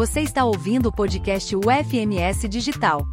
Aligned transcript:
Você 0.00 0.20
está 0.22 0.46
ouvindo 0.46 0.88
o 0.88 0.92
podcast 0.92 1.54
UFMS 1.54 2.48
Digital. 2.48 3.06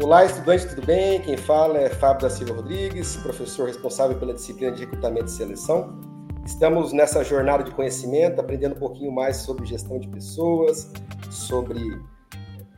Olá, 0.00 0.24
estudantes, 0.24 0.66
tudo 0.66 0.86
bem? 0.86 1.20
Quem 1.22 1.36
fala 1.36 1.78
é 1.78 1.90
Fábio 1.90 2.22
da 2.22 2.30
Silva 2.30 2.54
Rodrigues, 2.54 3.16
professor 3.16 3.66
responsável 3.66 4.16
pela 4.16 4.32
disciplina 4.32 4.70
de 4.70 4.82
recrutamento 4.82 5.26
e 5.26 5.30
seleção. 5.30 6.00
Estamos 6.46 6.92
nessa 6.92 7.24
jornada 7.24 7.64
de 7.64 7.72
conhecimento, 7.72 8.40
aprendendo 8.40 8.76
um 8.76 8.78
pouquinho 8.78 9.10
mais 9.10 9.38
sobre 9.38 9.66
gestão 9.66 9.98
de 9.98 10.06
pessoas, 10.06 10.92
sobre 11.28 12.00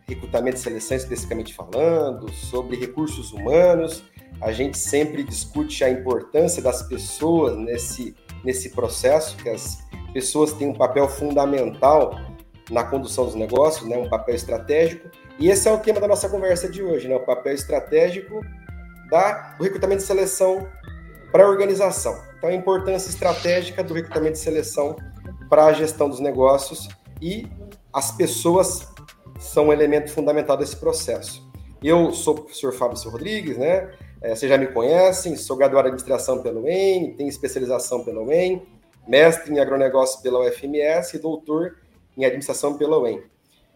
recrutamento 0.07 0.57
e 0.57 0.61
seleção 0.61 0.97
especificamente 0.97 1.55
falando, 1.55 2.31
sobre 2.33 2.77
recursos 2.77 3.33
humanos. 3.33 4.05
A 4.41 4.53
gente 4.53 4.77
sempre 4.77 5.23
discute 5.23 5.83
a 5.85 5.91
importância 5.91 6.63
das 6.63 6.83
pessoas 6.83 7.57
nesse, 7.57 8.15
nesse 8.45 8.71
processo, 8.71 9.37
que 9.37 9.49
as 9.49 9.79
pessoas 10.13 10.53
têm 10.53 10.69
um 10.69 10.75
papel 10.75 11.09
fundamental 11.09 12.21
na 12.71 12.85
condução 12.85 13.25
dos 13.25 13.35
negócios, 13.35 13.89
né, 13.89 13.97
um 13.97 14.09
papel 14.09 14.35
estratégico. 14.35 15.09
E 15.39 15.51
esse 15.51 15.69
é 15.69 15.73
o 15.73 15.79
tema 15.79 16.01
da 16.01 16.09
nossa 16.09 16.29
conversa 16.29 16.69
de 16.69 16.83
hoje, 16.83 17.09
né, 17.09 17.17
o 17.17 17.25
papel 17.25 17.55
estratégico 17.55 18.41
da, 19.11 19.55
do 19.59 19.65
recrutamento 19.65 20.03
e 20.03 20.07
seleção 20.07 20.67
para 21.31 21.45
a 21.45 21.49
organização. 21.49 22.19
Então, 22.39 22.49
a 22.49 22.55
importância 22.55 23.09
estratégica 23.09 23.83
do 23.83 23.95
recrutamento 23.95 24.37
e 24.37 24.41
seleção 24.41 24.97
para 25.49 25.67
a 25.67 25.73
gestão 25.73 26.09
dos 26.09 26.21
negócios 26.21 26.89
e 27.21 27.47
as 27.93 28.13
pessoas 28.13 28.94
são 29.45 29.69
um 29.69 29.73
elemento 29.73 30.11
fundamental 30.11 30.57
desse 30.57 30.77
processo. 30.77 31.47
Eu 31.83 32.13
sou 32.13 32.35
o 32.35 32.41
professor 32.41 32.73
Fábio 32.73 32.99
Rodrigues, 33.11 33.59
né? 33.59 33.93
É, 34.23 34.35
vocês 34.35 34.51
já 34.51 34.57
me 34.57 34.67
conhecem, 34.67 35.37
sou 35.37 35.57
graduado 35.57 35.87
em 35.87 35.91
administração 35.91 36.43
pelo 36.43 36.63
UEM, 36.63 37.15
tenho 37.15 37.29
especialização 37.29 38.03
pelo 38.03 38.25
UEM, 38.25 38.67
mestre 39.07 39.53
em 39.53 39.59
agronegócio 39.61 40.23
pela 40.23 40.41
UFMS 40.41 41.15
e 41.15 41.19
doutor 41.19 41.77
em 42.17 42.25
administração 42.25 42.79
pela 42.79 42.99
UEM. 42.99 43.23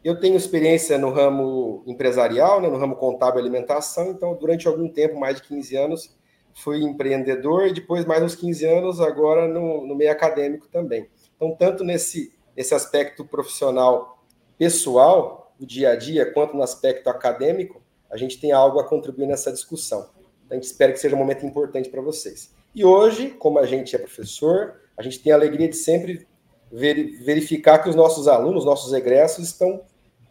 Eu 0.03 0.19
tenho 0.19 0.37
experiência 0.37 0.97
no 0.97 1.11
ramo 1.11 1.83
empresarial, 1.87 2.63
né, 2.63 2.69
no 2.69 2.79
ramo 2.79 2.97
contábil 2.97 3.41
e 3.41 3.43
alimentação, 3.43 4.11
então 4.11 4.35
durante 4.35 4.67
algum 4.67 4.89
tempo, 4.89 5.21
mais 5.21 5.37
de 5.37 5.43
15 5.43 5.77
anos, 5.77 6.17
fui 6.55 6.83
empreendedor 6.83 7.67
e 7.67 7.75
depois 7.75 8.07
mais 8.07 8.23
uns 8.23 8.35
15 8.35 8.65
anos 8.65 9.01
agora 9.03 9.47
no, 9.47 9.87
no 9.87 9.95
meio 9.95 10.11
acadêmico 10.11 10.67
também. 10.69 11.07
Então, 11.37 11.55
tanto 11.55 11.85
nesse, 11.85 12.33
nesse 12.57 12.75
aspecto 12.75 13.23
profissional 13.25 14.25
pessoal, 14.57 15.38
do 15.59 15.67
dia 15.67 15.91
a 15.91 15.97
dia, 15.97 16.33
quanto 16.33 16.57
no 16.57 16.63
aspecto 16.63 17.09
acadêmico, 17.09 17.83
a 18.11 18.17
gente 18.17 18.39
tem 18.41 18.53
algo 18.53 18.79
a 18.79 18.85
contribuir 18.85 19.27
nessa 19.27 19.53
discussão. 19.53 20.09
A 20.51 20.55
gente 20.55 20.65
espera 20.65 20.93
que 20.93 20.99
seja 20.99 21.15
um 21.15 21.19
momento 21.19 21.45
importante 21.45 21.89
para 21.89 22.01
vocês. 22.01 22.55
E 22.75 22.85
hoje, 22.85 23.31
como 23.31 23.59
a 23.59 23.67
gente 23.67 23.95
é 23.95 23.99
professor, 23.99 24.81
a 24.97 25.03
gente 25.03 25.21
tem 25.21 25.33
a 25.33 25.37
alegria 25.37 25.69
de 25.69 25.77
sempre 25.77 26.27
verificar 26.71 27.79
que 27.79 27.89
os 27.89 27.95
nossos 27.95 28.29
alunos, 28.29 28.65
nossos 28.65 28.93
egressos, 28.93 29.47
estão 29.47 29.83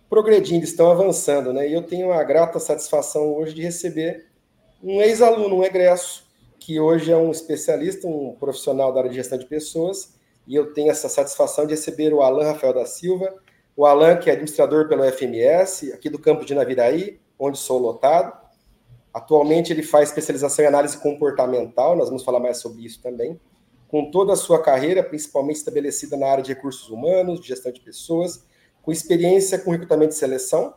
progredindo, 0.09 0.63
estão 0.63 0.89
avançando, 0.89 1.51
né? 1.51 1.67
E 1.67 1.73
eu 1.73 1.83
tenho 1.83 2.11
a 2.11 2.23
grata 2.23 2.59
satisfação 2.59 3.35
hoje 3.35 3.53
de 3.53 3.61
receber 3.61 4.27
um 4.81 5.01
ex-aluno, 5.01 5.57
um 5.57 5.63
egresso, 5.63 6.25
que 6.59 6.79
hoje 6.79 7.11
é 7.11 7.17
um 7.17 7.31
especialista, 7.31 8.07
um 8.07 8.35
profissional 8.39 8.93
da 8.93 8.99
área 8.99 9.09
de 9.09 9.15
gestão 9.15 9.37
de 9.37 9.45
pessoas, 9.45 10.13
e 10.45 10.55
eu 10.55 10.73
tenho 10.73 10.91
essa 10.91 11.09
satisfação 11.09 11.65
de 11.65 11.73
receber 11.73 12.13
o 12.13 12.21
Alan 12.21 12.45
Rafael 12.45 12.73
da 12.73 12.85
Silva, 12.85 13.33
o 13.77 13.85
Alan, 13.85 14.17
que 14.17 14.27
é 14.27 14.33
administrador 14.33 14.89
pelo 14.89 15.03
FMS, 15.03 15.93
aqui 15.93 16.09
do 16.09 16.17
campo 16.17 16.43
de 16.43 16.55
Naviraí, 16.55 17.19
onde 17.37 17.59
sou 17.59 17.77
lotado. 17.77 18.35
Atualmente 19.13 19.71
ele 19.71 19.83
faz 19.83 20.09
especialização 20.09 20.65
em 20.65 20.67
análise 20.67 20.97
comportamental, 20.97 21.95
nós 21.95 22.07
vamos 22.07 22.23
falar 22.23 22.39
mais 22.39 22.57
sobre 22.57 22.83
isso 22.83 22.99
também. 23.03 23.39
Com 23.87 24.09
toda 24.09 24.33
a 24.33 24.35
sua 24.35 24.63
carreira, 24.63 25.03
principalmente 25.03 25.57
estabelecida 25.57 26.17
na 26.17 26.25
área 26.25 26.43
de 26.43 26.51
recursos 26.55 26.89
humanos, 26.89 27.39
de 27.39 27.49
gestão 27.49 27.71
de 27.71 27.79
pessoas, 27.79 28.43
com 28.81 28.91
experiência 28.91 29.59
com 29.59 29.69
recrutamento 29.69 30.13
e 30.13 30.17
seleção, 30.17 30.73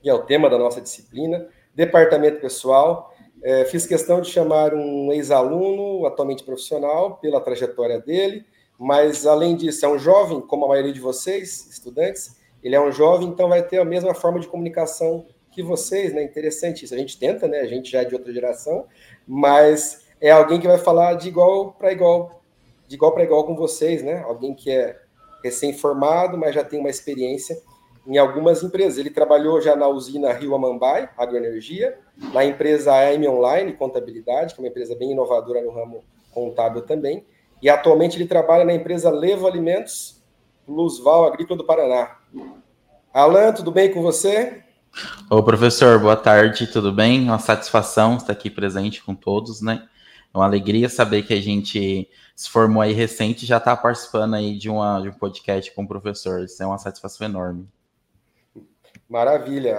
que 0.00 0.08
é 0.08 0.14
o 0.14 0.22
tema 0.22 0.48
da 0.48 0.56
nossa 0.56 0.80
disciplina, 0.80 1.46
departamento 1.74 2.40
pessoal. 2.40 3.14
É, 3.42 3.66
fiz 3.66 3.86
questão 3.86 4.22
de 4.22 4.30
chamar 4.30 4.72
um 4.72 5.12
ex-aluno, 5.12 6.06
atualmente 6.06 6.42
profissional, 6.42 7.18
pela 7.18 7.38
trajetória 7.38 8.00
dele, 8.00 8.46
mas 8.84 9.26
além 9.26 9.56
disso, 9.56 9.86
é 9.86 9.88
um 9.88 9.98
jovem, 9.98 10.42
como 10.42 10.66
a 10.66 10.68
maioria 10.68 10.92
de 10.92 11.00
vocês, 11.00 11.66
estudantes, 11.70 12.36
ele 12.62 12.76
é 12.76 12.80
um 12.80 12.92
jovem, 12.92 13.28
então 13.28 13.48
vai 13.48 13.62
ter 13.62 13.78
a 13.78 13.84
mesma 13.84 14.12
forma 14.12 14.38
de 14.38 14.46
comunicação 14.46 15.24
que 15.50 15.62
vocês, 15.62 16.12
né? 16.12 16.22
Interessante 16.22 16.84
isso. 16.84 16.92
A 16.92 16.98
gente 16.98 17.18
tenta, 17.18 17.48
né? 17.48 17.60
A 17.60 17.66
gente 17.66 17.90
já 17.90 18.02
é 18.02 18.04
de 18.04 18.14
outra 18.14 18.30
geração, 18.30 18.84
mas 19.26 20.04
é 20.20 20.30
alguém 20.30 20.60
que 20.60 20.66
vai 20.66 20.76
falar 20.76 21.14
de 21.14 21.28
igual 21.28 21.72
para 21.72 21.92
igual, 21.92 22.42
de 22.86 22.94
igual 22.94 23.12
para 23.12 23.24
igual 23.24 23.46
com 23.46 23.56
vocês, 23.56 24.02
né? 24.02 24.22
Alguém 24.26 24.52
que 24.52 24.70
é 24.70 25.00
recém-formado, 25.42 26.36
mas 26.36 26.54
já 26.54 26.62
tem 26.62 26.78
uma 26.78 26.90
experiência 26.90 27.58
em 28.06 28.18
algumas 28.18 28.62
empresas. 28.62 28.98
Ele 28.98 29.08
trabalhou 29.08 29.62
já 29.62 29.74
na 29.74 29.88
usina 29.88 30.30
Rio 30.34 30.54
Amambai, 30.54 31.08
Agroenergia, 31.16 31.98
na 32.34 32.44
empresa 32.44 32.92
AM 32.92 33.26
Online 33.28 33.72
Contabilidade, 33.72 34.54
que 34.54 34.60
é 34.60 34.62
uma 34.62 34.68
empresa 34.68 34.94
bem 34.94 35.12
inovadora 35.12 35.62
no 35.62 35.70
ramo 35.70 36.04
contábil 36.34 36.82
também, 36.82 37.24
e 37.62 37.68
atualmente 37.68 38.16
ele 38.16 38.26
trabalha 38.26 38.64
na 38.64 38.74
empresa 38.74 39.10
Levo 39.10 39.46
Alimentos, 39.46 40.22
Luzval 40.66 41.26
Agrícola 41.26 41.58
do 41.58 41.64
Paraná. 41.64 42.16
Alan, 43.12 43.52
tudo 43.52 43.70
bem 43.70 43.92
com 43.92 44.02
você? 44.02 44.62
Ô, 45.30 45.42
professor, 45.42 45.98
boa 45.98 46.16
tarde, 46.16 46.66
tudo 46.66 46.92
bem? 46.92 47.22
Uma 47.22 47.38
satisfação 47.38 48.16
estar 48.16 48.32
aqui 48.32 48.50
presente 48.50 49.02
com 49.02 49.14
todos, 49.14 49.60
né? 49.60 49.88
É 50.32 50.38
uma 50.38 50.46
alegria 50.46 50.88
saber 50.88 51.22
que 51.22 51.32
a 51.32 51.40
gente 51.40 52.08
se 52.34 52.50
formou 52.50 52.82
aí 52.82 52.92
recente 52.92 53.44
e 53.44 53.48
já 53.48 53.58
está 53.58 53.76
participando 53.76 54.34
aí 54.34 54.56
de, 54.56 54.68
uma, 54.68 55.00
de 55.00 55.08
um 55.08 55.12
podcast 55.12 55.72
com 55.72 55.84
o 55.84 55.88
professor. 55.88 56.42
Isso 56.42 56.62
é 56.62 56.66
uma 56.66 56.78
satisfação 56.78 57.26
enorme. 57.26 57.68
Maravilha. 59.08 59.76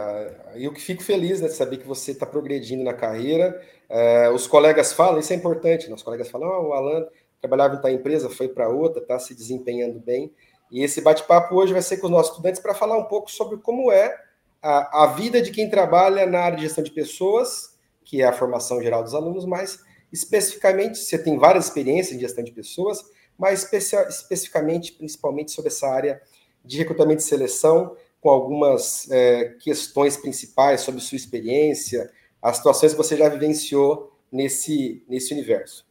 Eu 0.56 0.72
que 0.72 0.80
fico 0.80 1.03
feliz 1.03 1.42
né, 1.42 1.47
de 1.47 1.56
saber 1.56 1.78
que 1.78 1.88
você 1.88 2.12
está 2.12 2.25
progredindo 2.25 2.84
na 2.84 2.94
carreira. 2.94 3.62
É, 3.90 4.30
os 4.30 4.47
colegas 4.47 4.94
falam, 4.94 5.19
isso 5.19 5.34
é 5.34 5.36
importante, 5.36 5.88
né? 5.88 5.96
os 5.96 6.03
colegas 6.03 6.30
falam, 6.30 6.47
oh, 6.47 6.69
o 6.69 6.74
Alan 6.74 7.06
trabalhava 7.41 7.75
em 7.75 7.81
tal 7.81 7.91
empresa, 7.91 8.29
foi 8.29 8.47
para 8.47 8.69
outra, 8.69 9.01
está 9.01 9.19
se 9.19 9.34
desempenhando 9.35 10.00
bem. 10.00 10.34
E 10.72 10.84
esse 10.84 11.01
bate-papo 11.01 11.56
hoje 11.56 11.73
vai 11.73 11.81
ser 11.81 11.97
com 11.97 12.07
os 12.07 12.12
nossos 12.12 12.31
estudantes 12.31 12.59
para 12.59 12.73
falar 12.73 12.97
um 12.97 13.06
pouco 13.06 13.29
sobre 13.31 13.57
como 13.57 13.91
é 13.91 14.16
a, 14.62 15.03
a, 15.03 15.07
vida 15.07 15.41
de 15.41 15.51
quem 15.51 15.69
trabalha 15.69 16.25
na 16.25 16.40
área 16.40 16.57
de 16.57 16.63
gestão 16.63 16.84
de 16.84 16.91
pessoas, 16.91 17.78
que 18.03 18.22
é 18.22 18.25
a 18.25 18.34
formação 18.34 18.81
geral 18.81 19.03
dos 19.03 19.13
alunos, 19.13 19.45
mas 19.45 19.79
especificamente, 20.12 20.97
você 20.97 21.18
tem 21.18 21.38
várias 21.38 21.66
experiências 21.66 22.16
em 22.16 22.19
gestão 22.19 22.44
de 22.44 22.51
pessoas, 22.51 23.03
mas 23.38 23.63
especi 23.63 23.95
especificamente, 24.07 24.94
principalmente 24.94 25.51
sobre 25.51 25.69
essa 25.69 25.88
área 25.88 26.22
de 26.63 26.78
recrutamento 26.78 27.22
e 27.22 27.25
seleção, 27.25 27.95
com 28.19 28.29
algumas 28.29 29.09
é, 29.12 29.56
questões 29.59 30.18
principais 30.18 30.81
sobre 30.81 31.00
sua 31.00 31.16
experiência, 31.16 32.09
as 32.41 32.57
situações 32.57 32.91
que 32.91 32.97
você 32.97 33.16
já 33.16 33.29
vivenciou 33.29 34.12
nesse, 34.31 35.03
nesse 35.07 35.31
universo. 35.34 35.85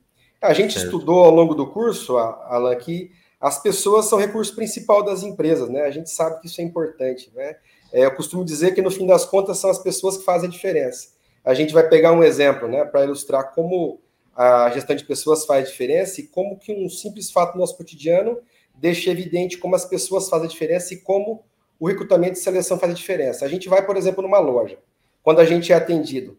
A 0.45 0.53
gente 0.53 0.75
certo. 0.75 0.87
estudou 0.87 1.25
ao 1.25 1.31
longo 1.31 1.55
do 1.55 1.67
curso, 1.67 2.17
Alan, 2.19 2.77
que 2.77 3.11
as 3.41 3.61
pessoas 3.63 4.07
são 4.07 4.19
o 4.19 4.21
recurso 4.21 4.55
principal 4.55 5.03
das 5.03 5.23
empresas, 5.23 5.69
né? 5.69 5.83
A 5.83 5.91
gente 5.91 6.11
sabe 6.11 6.41
que 6.41 6.47
isso 6.47 6.61
é 6.61 6.65
importante, 6.65 7.31
né? 7.35 7.57
É, 7.93 8.05
eu 8.05 8.15
costumo 8.15 8.45
dizer 8.45 8.75
que 8.75 8.83
no 8.83 8.91
fim 8.91 9.07
das 9.07 9.25
contas 9.25 9.59
são 9.59 9.71
as 9.71 9.79
pessoas 9.79 10.17
que 10.17 10.25
fazem 10.25 10.49
a 10.49 10.53
diferença. 10.53 11.09
A 11.45 11.55
gente 11.55 11.73
vai 11.73 11.89
pegar 11.89 12.13
um 12.13 12.23
exemplo, 12.23 12.67
né, 12.67 12.85
para 12.85 13.05
ilustrar 13.05 13.55
como 13.55 14.01
a 14.35 14.71
gestão 14.71 14.97
de 14.97 15.05
pessoas 15.05 15.47
faz 15.47 15.69
diferença 15.69 16.21
e 16.21 16.27
como 16.27 16.59
que 16.59 16.73
um 16.73 16.89
simples 16.89 17.31
fato 17.31 17.53
do 17.53 17.59
nosso 17.59 17.77
cotidiano 17.77 18.39
deixa 18.75 19.11
evidente 19.11 19.59
como 19.59 19.77
as 19.77 19.85
pessoas 19.85 20.29
fazem 20.29 20.47
a 20.47 20.51
diferença 20.51 20.93
e 20.93 20.97
como 20.97 21.45
o 21.79 21.87
recrutamento 21.87 22.33
e 22.33 22.43
seleção 22.43 22.79
faz 22.79 22.93
a 22.93 22.95
diferença. 22.95 23.45
A 23.45 23.49
gente 23.49 23.69
vai, 23.69 23.85
por 23.85 23.97
exemplo, 23.97 24.23
numa 24.23 24.39
loja, 24.39 24.79
quando 25.23 25.41
a 25.41 25.45
gente 25.45 25.73
é 25.73 25.77
atendido. 25.77 26.37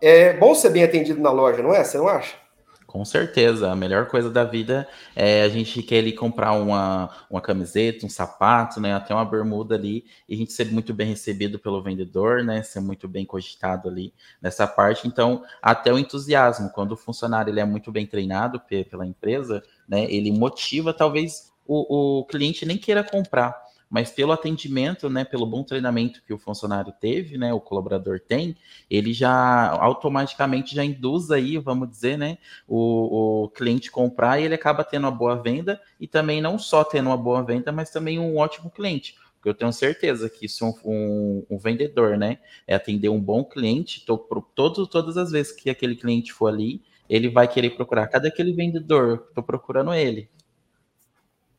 É 0.00 0.32
bom 0.32 0.54
ser 0.54 0.70
bem 0.70 0.82
atendido 0.82 1.20
na 1.20 1.30
loja, 1.30 1.62
não 1.62 1.74
é? 1.74 1.84
Você 1.84 1.98
não 1.98 2.08
acha? 2.08 2.47
Com 2.88 3.04
certeza, 3.04 3.70
a 3.70 3.76
melhor 3.76 4.06
coisa 4.06 4.30
da 4.30 4.44
vida 4.44 4.88
é 5.14 5.42
a 5.42 5.48
gente 5.50 5.82
quer 5.82 5.98
ali 5.98 6.10
comprar 6.14 6.52
uma, 6.52 7.10
uma 7.28 7.38
camiseta, 7.38 8.06
um 8.06 8.08
sapato, 8.08 8.80
né, 8.80 8.94
até 8.94 9.12
uma 9.12 9.26
bermuda 9.26 9.74
ali, 9.74 10.06
e 10.26 10.34
a 10.34 10.38
gente 10.38 10.54
ser 10.54 10.72
muito 10.72 10.94
bem 10.94 11.06
recebido 11.06 11.58
pelo 11.58 11.82
vendedor, 11.82 12.42
né, 12.42 12.62
ser 12.62 12.80
muito 12.80 13.06
bem 13.06 13.26
cogitado 13.26 13.90
ali 13.90 14.14
nessa 14.40 14.66
parte. 14.66 15.06
Então, 15.06 15.44
até 15.60 15.92
o 15.92 15.98
entusiasmo, 15.98 16.70
quando 16.70 16.92
o 16.92 16.96
funcionário 16.96 17.50
ele 17.50 17.60
é 17.60 17.64
muito 17.66 17.92
bem 17.92 18.06
treinado 18.06 18.58
pela 18.58 19.06
empresa, 19.06 19.62
né, 19.86 20.10
ele 20.10 20.32
motiva 20.32 20.94
talvez 20.94 21.52
o, 21.66 22.20
o 22.20 22.24
cliente 22.24 22.64
nem 22.64 22.78
queira 22.78 23.04
comprar, 23.04 23.67
mas 23.90 24.10
pelo 24.10 24.32
atendimento, 24.32 25.08
né, 25.08 25.24
pelo 25.24 25.46
bom 25.46 25.62
treinamento 25.62 26.22
que 26.26 26.32
o 26.32 26.38
funcionário 26.38 26.92
teve, 27.00 27.38
né, 27.38 27.52
o 27.52 27.60
colaborador 27.60 28.20
tem, 28.20 28.56
ele 28.90 29.12
já 29.12 29.70
automaticamente 29.70 30.74
já 30.74 30.84
induz 30.84 31.30
aí, 31.30 31.56
vamos 31.58 31.88
dizer, 31.90 32.18
né, 32.18 32.38
o, 32.66 33.44
o 33.44 33.48
cliente 33.50 33.90
comprar 33.90 34.40
e 34.40 34.44
ele 34.44 34.54
acaba 34.54 34.84
tendo 34.84 35.04
uma 35.04 35.10
boa 35.10 35.36
venda 35.40 35.80
e 36.00 36.06
também 36.06 36.40
não 36.40 36.58
só 36.58 36.84
tendo 36.84 37.06
uma 37.08 37.16
boa 37.16 37.42
venda, 37.42 37.72
mas 37.72 37.90
também 37.90 38.18
um 38.18 38.36
ótimo 38.36 38.70
cliente, 38.70 39.16
Porque 39.36 39.48
eu 39.48 39.54
tenho 39.54 39.72
certeza 39.72 40.28
que 40.28 40.48
se 40.48 40.62
um, 40.64 40.72
um, 40.84 41.46
um 41.50 41.58
vendedor, 41.58 42.16
né, 42.18 42.38
é 42.66 42.74
atender 42.74 43.08
um 43.08 43.20
bom 43.20 43.44
cliente, 43.44 44.04
tô, 44.04 44.18
todo, 44.54 44.86
todas 44.86 45.16
as 45.16 45.30
vezes 45.30 45.52
que 45.52 45.70
aquele 45.70 45.96
cliente 45.96 46.32
for 46.32 46.48
ali, 46.48 46.82
ele 47.08 47.28
vai 47.30 47.48
querer 47.48 47.70
procurar. 47.70 48.06
Cadê 48.08 48.28
aquele 48.28 48.52
vendedor? 48.52 49.26
Estou 49.28 49.42
procurando 49.42 49.94
ele. 49.94 50.28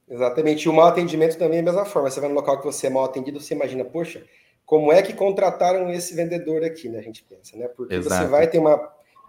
Exatamente. 0.09 0.63
E 0.63 0.69
o 0.69 0.73
mau 0.73 0.87
atendimento 0.87 1.37
também 1.37 1.57
é 1.57 1.61
a 1.61 1.65
mesma 1.65 1.85
forma. 1.85 2.09
Você 2.09 2.19
vai 2.19 2.29
no 2.29 2.35
local 2.35 2.59
que 2.59 2.65
você 2.65 2.87
é 2.87 2.89
mal 2.89 3.05
atendido, 3.05 3.39
você 3.39 3.53
imagina, 3.53 3.85
poxa, 3.85 4.23
como 4.65 4.91
é 4.91 5.01
que 5.01 5.13
contrataram 5.13 5.91
esse 5.91 6.15
vendedor 6.15 6.63
aqui, 6.63 6.89
né? 6.89 6.99
A 6.99 7.03
gente 7.03 7.23
pensa, 7.23 7.55
né? 7.57 7.67
Porque 7.67 7.95
Exato. 7.95 8.23
você 8.23 8.29
vai 8.29 8.47
ter 8.47 8.59
uma 8.59 8.77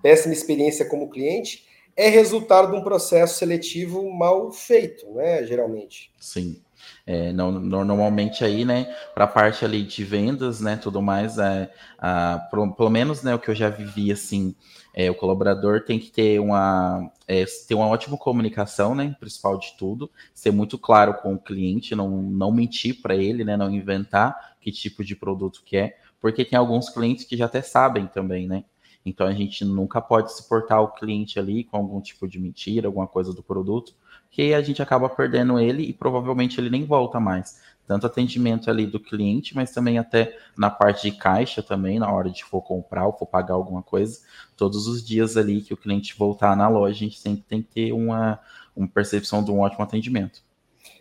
péssima 0.02 0.32
experiência 0.32 0.84
como 0.86 1.10
cliente, 1.10 1.66
é 1.96 2.08
resultado 2.08 2.70
de 2.70 2.78
um 2.78 2.82
processo 2.82 3.38
seletivo 3.38 4.10
mal 4.10 4.50
feito, 4.52 5.10
né? 5.12 5.44
Geralmente. 5.44 6.10
Sim. 6.18 6.62
É, 7.06 7.32
não, 7.32 7.52
normalmente 7.52 8.44
aí, 8.44 8.64
né, 8.64 8.94
para 9.14 9.24
a 9.24 9.28
parte 9.28 9.64
ali 9.64 9.82
de 9.82 10.02
vendas, 10.02 10.60
né, 10.60 10.76
tudo 10.76 11.02
mais, 11.02 11.38
é, 11.38 11.70
a, 11.98 12.38
pelo, 12.50 12.72
pelo 12.72 12.88
menos, 12.88 13.22
né, 13.22 13.34
o 13.34 13.38
que 13.38 13.50
eu 13.50 13.54
já 13.54 13.68
vivi, 13.68 14.10
assim, 14.10 14.54
é, 14.92 15.10
o 15.10 15.14
colaborador 15.14 15.82
tem 15.84 15.98
que 15.98 16.10
ter 16.10 16.40
uma, 16.40 17.10
é, 17.26 17.44
ter 17.66 17.74
uma 17.74 17.86
ótima 17.86 18.16
comunicação, 18.16 18.94
né, 18.94 19.14
principal 19.18 19.58
de 19.58 19.74
tudo, 19.78 20.10
ser 20.34 20.50
muito 20.50 20.78
claro 20.78 21.14
com 21.14 21.34
o 21.34 21.38
cliente, 21.38 21.94
não, 21.94 22.22
não 22.22 22.50
mentir 22.52 23.00
para 23.00 23.14
ele, 23.14 23.44
né, 23.44 23.56
não 23.56 23.70
inventar 23.70 24.56
que 24.60 24.70
tipo 24.70 25.04
de 25.04 25.16
produto 25.16 25.62
que 25.64 25.76
é, 25.76 25.96
porque 26.20 26.44
tem 26.44 26.58
alguns 26.58 26.90
clientes 26.90 27.24
que 27.24 27.36
já 27.36 27.46
até 27.46 27.62
sabem 27.62 28.06
também, 28.06 28.46
né, 28.46 28.64
então 29.04 29.26
a 29.26 29.32
gente 29.32 29.64
nunca 29.64 30.00
pode 30.00 30.34
suportar 30.36 30.80
o 30.80 30.88
cliente 30.88 31.38
ali 31.38 31.64
com 31.64 31.76
algum 31.76 32.00
tipo 32.00 32.28
de 32.28 32.38
mentira, 32.38 32.88
alguma 32.88 33.06
coisa 33.06 33.32
do 33.32 33.42
produto, 33.42 33.94
que 34.30 34.54
a 34.54 34.62
gente 34.62 34.80
acaba 34.82 35.08
perdendo 35.08 35.58
ele 35.58 35.82
e 35.82 35.92
provavelmente 35.92 36.60
ele 36.60 36.70
nem 36.70 36.84
volta 36.84 37.18
mais. 37.18 37.60
Tanto 37.90 38.06
atendimento 38.06 38.70
ali 38.70 38.86
do 38.86 39.00
cliente, 39.00 39.52
mas 39.52 39.72
também 39.72 39.98
até 39.98 40.38
na 40.56 40.70
parte 40.70 41.10
de 41.10 41.16
caixa 41.16 41.60
também, 41.60 41.98
na 41.98 42.08
hora 42.08 42.30
de 42.30 42.44
for 42.44 42.62
comprar 42.62 43.04
ou 43.04 43.12
for 43.12 43.26
pagar 43.26 43.54
alguma 43.54 43.82
coisa, 43.82 44.20
todos 44.56 44.86
os 44.86 45.04
dias 45.04 45.36
ali 45.36 45.60
que 45.60 45.74
o 45.74 45.76
cliente 45.76 46.16
voltar 46.16 46.56
na 46.56 46.68
loja, 46.68 46.94
a 46.94 46.98
gente 46.98 47.18
sempre 47.18 47.42
tem 47.48 47.60
que 47.60 47.68
ter 47.68 47.92
uma, 47.92 48.38
uma 48.76 48.86
percepção 48.86 49.42
de 49.42 49.50
um 49.50 49.58
ótimo 49.58 49.82
atendimento. 49.82 50.40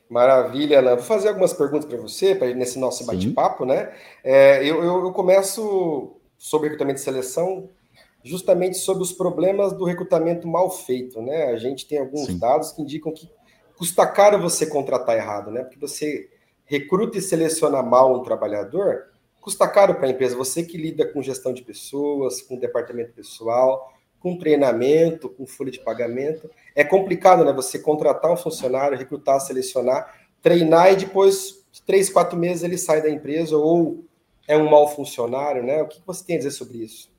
Maravilha, 0.10 0.80
Alan. 0.80 0.96
Vou 0.96 1.06
fazer 1.06 1.28
algumas 1.28 1.54
perguntas 1.54 1.86
para 1.86 2.00
você, 2.00 2.34
para 2.34 2.52
nesse 2.56 2.80
nosso 2.80 3.06
bate-papo, 3.06 3.68
né? 3.68 3.94
É, 4.24 4.64
eu, 4.64 4.84
eu, 4.84 5.06
eu, 5.06 5.12
começo 5.12 6.16
sobre 6.40 6.70
recrutamento 6.70 6.98
de 6.98 7.04
seleção 7.04 7.70
justamente 8.24 8.78
sobre 8.78 9.04
os 9.04 9.14
problemas 9.14 9.74
do 9.74 9.86
recrutamento 9.86 10.48
mal 10.48 10.72
feito, 10.72 11.22
né? 11.22 11.52
A 11.52 11.58
gente 11.58 11.88
tem 11.88 12.00
alguns 12.00 12.26
Sim. 12.26 12.40
dados 12.40 12.72
que 12.72 12.82
indicam 12.82 13.14
que 13.14 13.30
custa 13.78 14.08
caro 14.08 14.42
você 14.42 14.66
contratar 14.66 15.16
errado, 15.16 15.52
né? 15.52 15.62
Porque 15.62 15.78
você 15.78 16.28
recruta 16.70 17.18
e 17.18 17.22
seleciona 17.22 17.82
mal 17.82 18.16
um 18.16 18.22
trabalhador, 18.22 19.08
custa 19.42 19.68
caro 19.68 19.96
para 19.96 20.06
a 20.06 20.10
empresa. 20.10 20.38
Você 20.38 20.64
que 20.64 20.78
lida 20.78 21.06
com 21.06 21.22
gestão 21.22 21.52
de 21.52 21.64
pessoas, 21.64 22.42
com 22.42 22.58
departamento 22.58 23.12
pessoal, 23.12 23.92
com 24.20 24.38
treinamento, 24.38 25.28
com 25.30 25.48
folha 25.48 25.72
de 25.72 25.80
pagamento, 25.80 26.50
é 26.76 26.84
complicado, 26.84 27.44
né? 27.44 27.52
Você 27.54 27.80
contratar 27.80 28.32
um 28.32 28.38
funcionário, 28.38 28.98
recrutar, 28.98 29.40
selecionar, 29.40 30.14
treinar 30.42 30.94
e 30.94 30.98
depois 30.98 31.66
três, 31.88 32.10
quatro 32.10 32.38
meses 32.38 32.64
ele 32.64 32.78
sai 32.78 33.02
da 33.02 33.10
empresa 33.10 33.58
ou 33.58 34.06
é 34.48 34.56
um 34.56 34.70
mau 34.70 34.88
funcionário, 34.90 35.64
né? 35.64 35.82
O 35.82 35.88
que 35.88 36.02
você 36.06 36.24
tem 36.24 36.36
a 36.36 36.40
dizer 36.40 36.52
sobre 36.52 36.80
isso? 36.80 37.10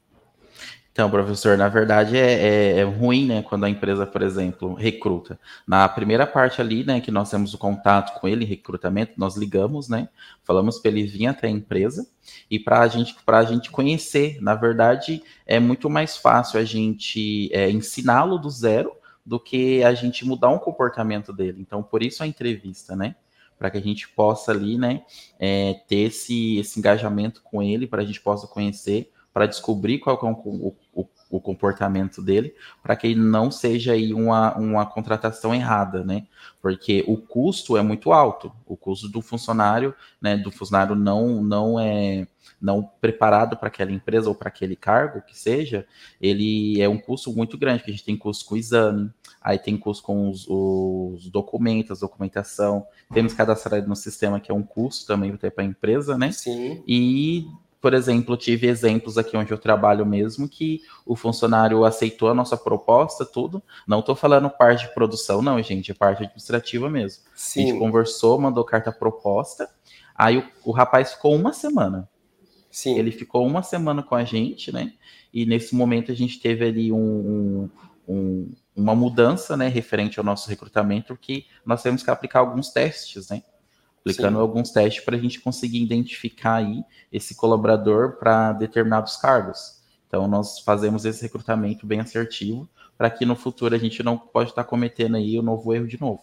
Então, 1.01 1.11
professor, 1.11 1.57
na 1.57 1.67
verdade 1.67 2.15
é, 2.19 2.33
é, 2.33 2.79
é, 2.81 2.85
ruim, 2.85 3.25
né, 3.25 3.41
quando 3.41 3.65
a 3.65 3.71
empresa, 3.71 4.07
por 4.07 4.21
exemplo, 4.21 4.75
recruta. 4.75 5.41
Na 5.67 5.89
primeira 5.89 6.27
parte 6.27 6.61
ali, 6.61 6.85
né, 6.85 7.01
que 7.01 7.11
nós 7.11 7.31
temos 7.31 7.55
o 7.55 7.59
contato 7.59 8.21
com 8.21 8.29
ele, 8.29 8.45
recrutamento, 8.45 9.15
nós 9.17 9.35
ligamos, 9.35 9.89
né, 9.89 10.11
falamos 10.45 10.79
para 10.79 10.91
ele 10.91 11.07
vir 11.07 11.27
até 11.27 11.47
a 11.47 11.51
empresa 11.51 12.07
e 12.51 12.59
para 12.59 12.81
a 12.81 12.87
gente, 12.87 13.17
a 13.27 13.45
gente 13.45 13.71
conhecer. 13.71 14.37
Na 14.43 14.55
verdade, 14.55 15.23
é 15.47 15.59
muito 15.59 15.89
mais 15.89 16.19
fácil 16.19 16.61
a 16.61 16.65
gente 16.65 17.49
é, 17.51 17.71
ensiná-lo 17.71 18.37
do 18.37 18.51
zero 18.51 18.93
do 19.25 19.41
que 19.41 19.83
a 19.83 19.95
gente 19.95 20.27
mudar 20.27 20.51
um 20.51 20.59
comportamento 20.59 21.33
dele. 21.33 21.63
Então, 21.63 21.83
por 21.83 22.03
isso 22.03 22.23
a 22.23 22.27
entrevista, 22.27 22.95
né? 22.95 23.15
Para 23.59 23.71
que 23.71 23.79
a 23.79 23.83
gente 23.83 24.07
possa 24.11 24.53
ali, 24.53 24.77
né, 24.77 25.01
é, 25.39 25.81
ter 25.89 26.09
esse, 26.09 26.59
esse 26.59 26.79
engajamento 26.79 27.41
com 27.43 27.63
ele, 27.63 27.87
para 27.87 28.03
a 28.03 28.05
gente 28.05 28.21
possa 28.21 28.47
conhecer 28.47 29.11
para 29.33 29.47
descobrir 29.47 29.99
qual 29.99 30.19
é 30.23 30.27
o, 30.27 30.75
o, 30.93 31.09
o 31.31 31.41
comportamento 31.41 32.21
dele, 32.21 32.55
para 32.83 32.97
que 32.97 33.07
ele 33.07 33.21
não 33.21 33.51
seja 33.51 33.93
aí 33.93 34.13
uma, 34.13 34.57
uma 34.57 34.85
contratação 34.85 35.55
errada, 35.55 36.05
né? 36.05 36.27
Porque 36.61 37.05
o 37.07 37.17
custo 37.17 37.77
é 37.77 37.83
muito 37.83 38.13
alto, 38.13 38.53
o 38.67 38.77
custo 38.77 39.09
do 39.09 39.23
funcionário, 39.23 39.95
né, 40.21 40.37
do 40.37 40.51
funcionário 40.51 40.97
não 40.97 41.43
não 41.43 41.79
é 41.79 42.27
não 42.61 42.83
preparado 43.01 43.57
para 43.57 43.69
aquela 43.69 43.93
empresa 43.93 44.29
ou 44.29 44.35
para 44.35 44.49
aquele 44.49 44.77
cargo 44.77 45.23
que 45.23 45.39
seja, 45.39 45.87
ele 46.21 46.81
é 46.83 46.89
um 46.89 46.99
custo 46.99 47.33
muito 47.33 47.57
grande, 47.57 47.79
porque 47.79 47.93
a 47.93 47.95
gente 47.95 48.05
tem 48.05 48.17
custo 48.17 48.45
com 48.45 48.55
o 48.55 48.59
exame, 48.59 49.11
aí 49.41 49.59
tem 49.59 49.79
custo 49.79 50.03
com 50.03 50.29
os, 50.29 50.47
os 50.49 51.31
documentos, 51.31 52.01
documentação, 52.01 52.87
temos 53.15 53.33
cadastrado 53.33 53.89
no 53.89 53.97
sistema 53.97 54.41
que 54.41 54.51
é 54.51 54.55
um 54.55 54.63
custo 54.63 55.07
também 55.07 55.35
para 55.37 55.53
a 55.57 55.65
empresa, 55.65 56.19
né? 56.19 56.33
Sim. 56.33 56.83
E 56.87 57.47
por 57.81 57.95
exemplo, 57.95 58.37
tive 58.37 58.67
exemplos 58.67 59.17
aqui 59.17 59.37
onde 59.37 59.51
eu 59.51 59.59
trabalho 59.59 60.05
mesmo 60.05 60.49
que 60.49 60.83
o 61.07 61.17
funcionário 61.17 61.85
aceitou 61.85 62.29
a 62.29 62.35
nossa 62.35 62.57
proposta, 62.57 63.25
tudo. 63.25 63.63
Não 63.87 64.01
estou 64.01 64.15
falando 64.15 64.51
parte 64.51 64.87
de 64.87 64.95
produção, 64.95 65.41
não, 65.41 65.61
gente, 65.63 65.91
é 65.91 65.95
parte 65.95 66.23
administrativa 66.23 66.91
mesmo. 66.91 67.23
Sim. 67.35 67.63
A 67.63 67.67
gente 67.67 67.79
conversou, 67.79 68.39
mandou 68.39 68.65
carta 68.65 68.93
proposta. 68.93 69.69
Aí 70.15 70.39
o, 70.39 70.45
o 70.67 70.73
rapaz 70.73 71.15
ficou 71.15 71.35
uma 71.35 71.53
semana. 71.53 72.09
Sim. 72.71 72.99
Ele 72.99 73.11
ficou 73.11 73.47
uma 73.47 73.63
semana 73.63 74.03
com 74.03 74.15
a 74.15 74.25
gente, 74.25 74.71
né? 74.71 74.93
E 75.33 75.47
nesse 75.47 75.75
momento 75.75 76.13
a 76.13 76.15
gente 76.15 76.39
teve 76.39 76.65
ali 76.65 76.93
um, 76.93 77.71
um, 78.07 78.53
uma 78.77 78.95
mudança, 78.95 79.57
né, 79.57 79.69
referente 79.69 80.19
ao 80.19 80.25
nosso 80.25 80.49
recrutamento, 80.49 81.17
que 81.17 81.47
nós 81.65 81.83
temos 81.83 82.03
que 82.03 82.11
aplicar 82.11 82.41
alguns 82.41 82.71
testes, 82.71 83.31
né? 83.31 83.43
Aplicando 84.01 84.37
Sim. 84.37 84.41
alguns 84.41 84.71
testes 84.71 85.05
para 85.05 85.17
a 85.17 85.21
gente 85.21 85.41
conseguir 85.41 85.83
identificar 85.83 86.57
aí 86.57 86.83
esse 87.13 87.35
colaborador 87.35 88.17
para 88.19 88.53
determinados 88.53 89.17
cargos. 89.17 89.81
Então, 90.07 90.27
nós 90.27 90.59
fazemos 90.61 91.05
esse 91.05 91.23
recrutamento 91.23 91.87
bem 91.87 92.01
assertivo 92.01 92.69
para 92.99 93.09
que 93.09 93.25
no 93.25 93.37
futuro 93.37 93.75
a 93.75 93.79
gente 93.79 94.03
não 94.03 94.19
pode 94.19 94.51
estar 94.51 94.65
tá 94.65 94.69
cometendo 94.69 95.17
aí 95.17 95.39
o 95.39 95.43
novo 95.43 95.73
erro 95.73 95.87
de 95.87 96.01
novo. 96.01 96.21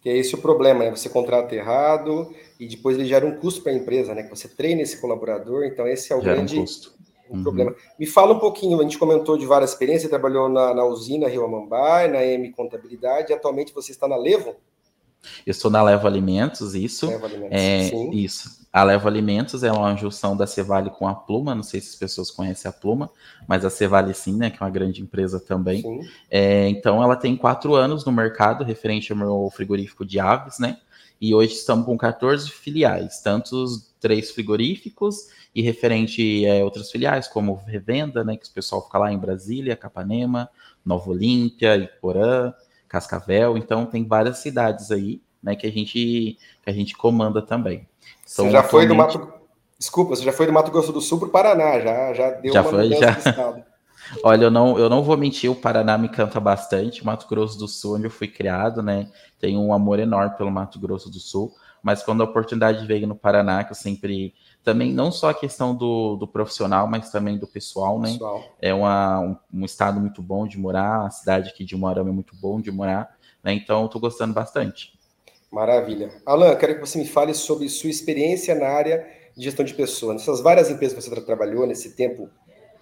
Que 0.00 0.08
é 0.08 0.16
esse 0.16 0.34
o 0.34 0.38
problema, 0.38 0.84
né? 0.84 0.90
Você 0.90 1.08
contrata 1.08 1.54
errado 1.54 2.34
e 2.58 2.66
depois 2.66 2.96
ele 2.96 3.06
gera 3.06 3.26
um 3.26 3.36
custo 3.36 3.62
para 3.62 3.72
a 3.72 3.74
empresa, 3.74 4.14
né? 4.14 4.22
Que 4.22 4.30
você 4.30 4.48
treina 4.48 4.82
esse 4.82 5.00
colaborador, 5.00 5.64
então 5.64 5.86
esse 5.86 6.12
é 6.12 6.16
o 6.16 6.20
gera 6.20 6.36
grande 6.36 6.58
um 6.58 6.62
custo. 6.62 6.92
uhum. 7.30 7.42
problema. 7.42 7.74
Me 7.98 8.06
fala 8.06 8.34
um 8.34 8.38
pouquinho, 8.38 8.80
a 8.80 8.82
gente 8.82 8.98
comentou 8.98 9.36
de 9.36 9.46
várias 9.46 9.70
experiências, 9.72 10.10
trabalhou 10.10 10.48
na, 10.48 10.74
na 10.74 10.84
usina 10.84 11.28
Rio 11.28 11.44
Amambai, 11.44 12.08
na 12.08 12.24
M 12.24 12.50
Contabilidade, 12.50 13.32
atualmente 13.32 13.72
você 13.72 13.92
está 13.92 14.08
na 14.08 14.16
Levo? 14.16 14.56
Eu 15.46 15.54
sou 15.54 15.70
da 15.70 15.82
Levo 15.82 16.06
Alimentos, 16.06 16.74
isso. 16.74 17.06
Levo 17.06 17.26
Alimentos, 17.26 17.58
é, 17.58 17.88
sim. 17.88 18.10
Isso. 18.10 18.62
A 18.72 18.82
Levo 18.84 19.06
Alimentos 19.06 19.62
é 19.62 19.70
uma 19.70 19.94
junção 19.96 20.34
da 20.36 20.46
Cevale 20.46 20.90
com 20.90 21.06
a 21.06 21.14
Pluma. 21.14 21.54
Não 21.54 21.62
sei 21.62 21.80
se 21.80 21.90
as 21.90 21.96
pessoas 21.96 22.30
conhecem 22.30 22.68
a 22.68 22.72
Pluma, 22.72 23.10
mas 23.46 23.64
a 23.64 23.70
Cevale 23.70 24.14
sim, 24.14 24.34
né? 24.34 24.50
Que 24.50 24.62
é 24.62 24.64
uma 24.64 24.70
grande 24.70 25.02
empresa 25.02 25.38
também. 25.38 25.84
É, 26.30 26.68
então, 26.68 27.02
ela 27.02 27.14
tem 27.14 27.36
quatro 27.36 27.74
anos 27.74 28.04
no 28.04 28.12
mercado, 28.12 28.64
referente 28.64 29.12
ao 29.12 29.18
meu 29.18 29.50
frigorífico 29.54 30.04
de 30.06 30.18
aves, 30.18 30.58
né? 30.58 30.78
E 31.20 31.34
hoje 31.34 31.52
estamos 31.52 31.84
com 31.84 31.96
14 31.96 32.50
filiais, 32.50 33.20
tanto 33.20 33.62
os 33.62 33.92
três 34.00 34.32
frigoríficos 34.32 35.28
e 35.54 35.62
referente 35.62 36.44
a 36.46 36.54
é, 36.54 36.64
outras 36.64 36.90
filiais, 36.90 37.28
como 37.28 37.62
Revenda, 37.66 38.24
né? 38.24 38.36
Que 38.36 38.48
o 38.48 38.52
pessoal 38.52 38.84
fica 38.84 38.98
lá 38.98 39.12
em 39.12 39.18
Brasília, 39.18 39.76
Capanema, 39.76 40.48
Nova 40.84 41.10
Olímpia, 41.10 41.76
Iporã. 41.76 42.52
Cascavel, 42.92 43.56
então 43.56 43.86
tem 43.86 44.06
várias 44.06 44.38
cidades 44.38 44.90
aí, 44.90 45.22
né, 45.42 45.56
que 45.56 45.66
a 45.66 45.72
gente 45.72 46.38
que 46.62 46.70
a 46.70 46.72
gente 46.72 46.94
comanda 46.94 47.40
também. 47.40 47.88
Então, 48.30 48.44
você 48.44 48.50
já 48.50 48.62
foi 48.62 48.86
do 48.86 48.94
Mato 48.94 49.32
Desculpa, 49.78 50.14
você 50.14 50.22
já 50.22 50.32
foi 50.32 50.46
do 50.46 50.52
Mato 50.52 50.70
Grosso 50.70 50.92
do 50.92 51.00
Sul 51.00 51.18
para 51.18 51.28
o 51.28 51.30
Paraná, 51.30 51.80
já 51.80 52.12
já 52.12 52.30
deu 52.32 52.52
já 52.52 52.60
uma 52.60 52.70
foi, 52.70 52.90
já. 52.90 53.16
Olha, 54.22 54.44
eu 54.44 54.50
não, 54.50 54.78
eu 54.78 54.88
não 54.88 55.02
vou 55.02 55.16
mentir, 55.16 55.50
o 55.50 55.54
Paraná 55.54 55.96
me 55.96 56.08
canta 56.08 56.38
bastante, 56.38 57.04
Mato 57.04 57.26
Grosso 57.28 57.58
do 57.58 57.68
Sul, 57.68 57.96
onde 57.96 58.06
eu 58.06 58.10
fui 58.10 58.28
criado, 58.28 58.82
né? 58.82 59.08
Tenho 59.40 59.60
um 59.60 59.72
amor 59.72 59.98
enorme 59.98 60.36
pelo 60.36 60.50
Mato 60.50 60.78
Grosso 60.78 61.10
do 61.10 61.18
Sul, 61.18 61.54
mas 61.82 62.02
quando 62.02 62.20
a 62.20 62.24
oportunidade 62.24 62.86
veio 62.86 63.06
no 63.06 63.14
Paraná, 63.14 63.64
que 63.64 63.72
eu 63.72 63.76
sempre 63.76 64.34
também 64.62 64.92
não 64.92 65.10
só 65.10 65.30
a 65.30 65.34
questão 65.34 65.74
do, 65.74 66.16
do 66.16 66.26
profissional, 66.26 66.86
mas 66.86 67.10
também 67.10 67.36
do 67.36 67.46
pessoal, 67.46 67.98
né? 67.98 68.12
Pessoal. 68.12 68.44
É 68.60 68.72
uma, 68.72 69.20
um, 69.20 69.36
um, 69.52 69.64
estado 69.64 69.98
muito 69.98 70.22
bom 70.22 70.46
de 70.46 70.58
morar, 70.58 71.06
a 71.06 71.10
cidade 71.10 71.50
aqui 71.50 71.64
de 71.64 71.76
Moarama 71.76 72.10
é 72.10 72.12
muito 72.12 72.36
bom 72.36 72.60
de 72.60 72.70
morar, 72.70 73.16
né? 73.42 73.52
Então, 73.52 73.86
estou 73.86 74.00
gostando 74.00 74.32
bastante. 74.32 74.92
Maravilha. 75.50 76.10
Alan, 76.24 76.54
quero 76.54 76.74
que 76.74 76.80
você 76.80 76.98
me 76.98 77.06
fale 77.06 77.34
sobre 77.34 77.68
sua 77.68 77.90
experiência 77.90 78.54
na 78.54 78.68
área 78.68 79.06
de 79.36 79.44
gestão 79.44 79.64
de 79.64 79.74
pessoas. 79.74 80.14
Nessas 80.16 80.40
várias 80.40 80.70
empresas 80.70 80.96
que 80.96 81.10
você 81.10 81.20
trabalhou 81.20 81.66
nesse 81.66 81.94
tempo, 81.96 82.30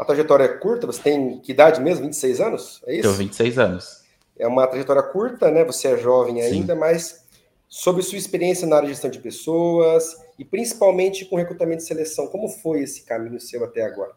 a 0.01 0.05
trajetória 0.07 0.45
é 0.45 0.49
curta, 0.49 0.87
você 0.87 1.03
tem 1.03 1.39
que 1.41 1.53
idade 1.53 1.79
mesmo? 1.79 2.07
26 2.07 2.41
anos? 2.41 2.83
É 2.87 2.95
isso? 2.95 3.03
Tenho 3.03 3.15
26 3.15 3.59
anos. 3.59 4.01
É 4.39 4.47
uma 4.47 4.67
trajetória 4.67 5.03
curta, 5.03 5.51
né? 5.51 5.63
Você 5.65 5.89
é 5.89 5.99
jovem 5.99 6.41
ainda, 6.41 6.73
Sim. 6.73 6.81
mas 6.81 7.27
sobre 7.69 8.03
sua 8.03 8.17
experiência 8.17 8.67
na 8.67 8.77
área 8.77 8.89
de 8.89 8.95
gestão 8.95 9.11
de 9.11 9.19
pessoas 9.19 10.17
e 10.39 10.45
principalmente 10.45 11.27
com 11.27 11.37
recrutamento 11.37 11.83
e 11.83 11.87
seleção. 11.87 12.29
Como 12.29 12.49
foi 12.49 12.81
esse 12.81 13.05
caminho 13.05 13.39
seu 13.39 13.63
até 13.63 13.83
agora? 13.83 14.13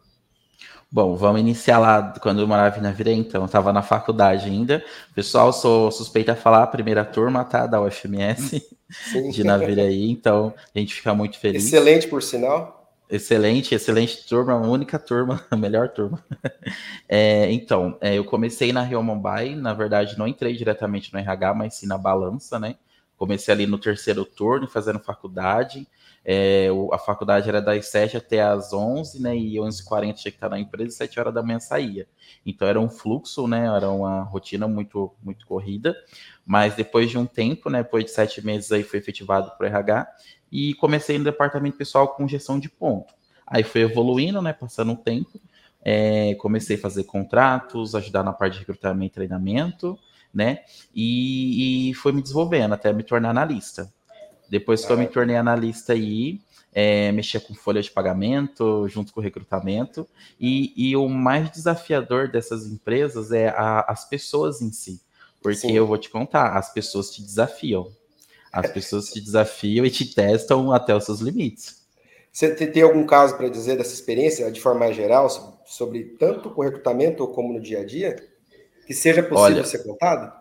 Bom, 0.90 1.16
vamos 1.16 1.42
iniciar 1.42 1.78
lá 1.78 2.14
quando 2.18 2.40
eu 2.40 2.48
morava 2.48 2.78
em 2.78 2.82
Naviré, 2.82 3.12
então, 3.12 3.44
estava 3.44 3.70
na 3.70 3.82
faculdade 3.82 4.46
ainda. 4.46 4.82
Pessoal, 5.14 5.52
sou 5.52 5.90
suspeita 5.90 6.32
a 6.32 6.36
falar, 6.36 6.66
primeira 6.68 7.04
turma, 7.04 7.44
tá, 7.44 7.66
da 7.66 7.82
UFMS 7.82 8.64
Sim. 9.12 9.28
de 9.28 9.44
Naviraí, 9.44 10.10
então 10.10 10.54
a 10.74 10.78
gente 10.78 10.94
fica 10.94 11.14
muito 11.14 11.38
feliz. 11.38 11.66
Excelente, 11.66 12.08
por 12.08 12.22
sinal. 12.22 12.83
Excelente, 13.08 13.74
excelente 13.74 14.26
turma, 14.26 14.56
única 14.56 14.98
turma, 14.98 15.44
a 15.50 15.56
melhor 15.56 15.88
turma. 15.90 16.22
É, 17.08 17.52
então, 17.52 17.98
é, 18.00 18.16
eu 18.18 18.24
comecei 18.24 18.72
na 18.72 18.82
Rio 18.82 19.02
Mumbai, 19.02 19.54
na 19.54 19.74
verdade 19.74 20.18
não 20.18 20.26
entrei 20.28 20.54
diretamente 20.56 21.12
no 21.12 21.18
RH, 21.20 21.54
mas 21.54 21.74
sim 21.74 21.86
na 21.86 21.98
balança, 21.98 22.58
né? 22.58 22.76
Comecei 23.16 23.52
ali 23.54 23.66
no 23.66 23.78
terceiro 23.78 24.24
turno, 24.24 24.66
fazendo 24.66 24.98
faculdade. 24.98 25.86
É, 26.24 26.68
a 26.92 26.98
faculdade 26.98 27.48
era 27.48 27.60
das 27.60 27.86
7 27.86 28.16
até 28.16 28.40
as 28.42 28.72
11, 28.72 29.20
né? 29.22 29.36
E 29.36 29.56
11h40 29.56 30.14
tinha 30.14 30.32
que 30.32 30.36
estar 30.36 30.48
na 30.48 30.58
empresa 30.58 30.88
e 30.90 30.96
7 30.96 31.20
horas 31.20 31.34
da 31.34 31.42
manhã 31.42 31.60
saía. 31.60 32.08
Então 32.44 32.66
era 32.66 32.80
um 32.80 32.88
fluxo, 32.88 33.46
né? 33.46 33.66
Era 33.66 33.90
uma 33.90 34.22
rotina 34.22 34.66
muito, 34.66 35.12
muito 35.22 35.46
corrida. 35.46 35.94
Mas 36.44 36.74
depois 36.74 37.10
de 37.10 37.18
um 37.18 37.26
tempo, 37.26 37.70
né? 37.70 37.82
Depois 37.82 38.04
de 38.04 38.10
sete 38.10 38.44
meses 38.44 38.72
aí 38.72 38.82
fui 38.82 38.98
efetivado 38.98 39.52
para 39.56 39.64
o 39.64 39.66
RH 39.66 40.06
e 40.50 40.74
comecei 40.74 41.18
no 41.18 41.24
departamento 41.24 41.76
pessoal 41.76 42.08
com 42.08 42.26
gestão 42.28 42.58
de 42.58 42.68
ponto. 42.68 43.14
Aí 43.46 43.62
foi 43.62 43.82
evoluindo, 43.82 44.40
né? 44.40 44.52
Passando 44.52 44.92
o 44.92 44.96
tempo. 44.96 45.40
É, 45.82 46.34
comecei 46.36 46.76
a 46.76 46.80
fazer 46.80 47.04
contratos, 47.04 47.94
ajudar 47.94 48.22
na 48.22 48.32
parte 48.32 48.54
de 48.54 48.60
recrutamento 48.60 49.12
e 49.12 49.14
treinamento, 49.14 49.98
né? 50.34 50.60
E, 50.94 51.90
e 51.90 51.94
foi 51.94 52.12
me 52.12 52.20
desenvolvendo 52.20 52.74
até 52.74 52.92
me 52.92 53.02
tornar 53.02 53.30
analista. 53.30 53.92
Depois 54.50 54.84
que 54.84 54.92
eu 54.92 54.98
me 54.98 55.06
tornei 55.06 55.36
analista 55.36 55.92
aí, 55.92 56.40
é, 56.72 57.12
mexia 57.12 57.40
com 57.40 57.54
folha 57.54 57.80
de 57.80 57.90
pagamento, 57.90 58.88
junto 58.88 59.12
com 59.12 59.20
o 59.20 59.22
recrutamento. 59.22 60.06
E, 60.38 60.72
e 60.76 60.96
o 60.96 61.08
mais 61.08 61.50
desafiador 61.50 62.28
dessas 62.28 62.66
empresas 62.66 63.30
é 63.30 63.48
a, 63.48 63.80
as 63.88 64.08
pessoas 64.08 64.60
em 64.60 64.72
si. 64.72 65.00
Porque 65.40 65.58
Sim. 65.58 65.72
eu 65.72 65.86
vou 65.86 65.96
te 65.96 66.10
contar, 66.10 66.56
as 66.56 66.72
pessoas 66.72 67.10
te 67.10 67.22
desafiam. 67.22 67.90
As 68.52 68.70
pessoas 68.70 69.10
te 69.10 69.20
desafiam 69.20 69.84
e 69.84 69.90
te 69.90 70.14
testam 70.14 70.72
até 70.72 70.94
os 70.94 71.04
seus 71.04 71.20
limites. 71.20 71.84
Você 72.32 72.52
tem 72.54 72.82
algum 72.82 73.06
caso 73.06 73.36
para 73.36 73.48
dizer 73.48 73.76
dessa 73.76 73.94
experiência, 73.94 74.50
de 74.50 74.60
forma 74.60 74.92
geral, 74.92 75.28
sobre 75.64 76.16
tanto 76.18 76.50
com 76.50 76.62
recrutamento 76.62 77.26
como 77.28 77.52
no 77.52 77.60
dia 77.60 77.80
a 77.80 77.84
dia? 77.84 78.16
Que 78.86 78.94
seja 78.94 79.22
possível 79.22 79.42
Olha, 79.42 79.64
ser 79.64 79.84
contado? 79.84 80.32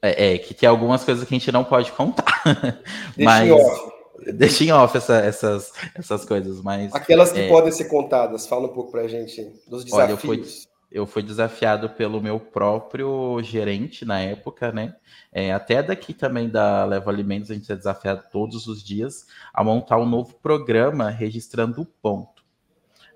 É, 0.00 0.34
é, 0.34 0.38
que 0.38 0.54
tem 0.54 0.68
algumas 0.68 1.04
coisas 1.04 1.26
que 1.26 1.34
a 1.34 1.38
gente 1.38 1.52
não 1.52 1.64
pode 1.64 1.92
contar. 1.92 2.42
Deixa 3.16 3.30
mas... 3.30 3.48
em 3.48 3.52
off. 3.52 3.96
Deixa 4.32 4.64
em 4.64 4.72
off 4.72 4.96
essa, 4.96 5.16
essas, 5.16 5.72
essas 5.94 6.24
coisas, 6.24 6.60
mas... 6.62 6.92
Aquelas 6.94 7.30
que 7.32 7.40
é... 7.40 7.48
podem 7.48 7.70
ser 7.70 7.84
contadas, 7.84 8.46
fala 8.46 8.66
um 8.66 8.72
pouco 8.72 8.90
para 8.90 9.02
a 9.02 9.08
gente 9.08 9.42
dos 9.68 9.84
desafios. 9.84 9.92
Olha, 9.92 10.10
eu 10.10 10.16
fui, 10.16 10.44
eu 10.90 11.06
fui 11.06 11.22
desafiado 11.22 11.90
pelo 11.90 12.20
meu 12.20 12.40
próprio 12.40 13.40
gerente 13.42 14.04
na 14.04 14.20
época, 14.20 14.72
né? 14.72 14.96
É, 15.32 15.52
até 15.52 15.82
daqui 15.82 16.14
também 16.14 16.48
da 16.48 16.84
Leva 16.84 17.10
Alimentos, 17.10 17.50
a 17.50 17.54
gente 17.54 17.70
é 17.70 17.76
desafiado 17.76 18.22
todos 18.32 18.66
os 18.66 18.82
dias 18.82 19.26
a 19.52 19.62
montar 19.62 19.98
um 19.98 20.06
novo 20.06 20.34
programa 20.42 21.10
registrando 21.10 21.82
o 21.82 21.86
ponto. 21.86 22.35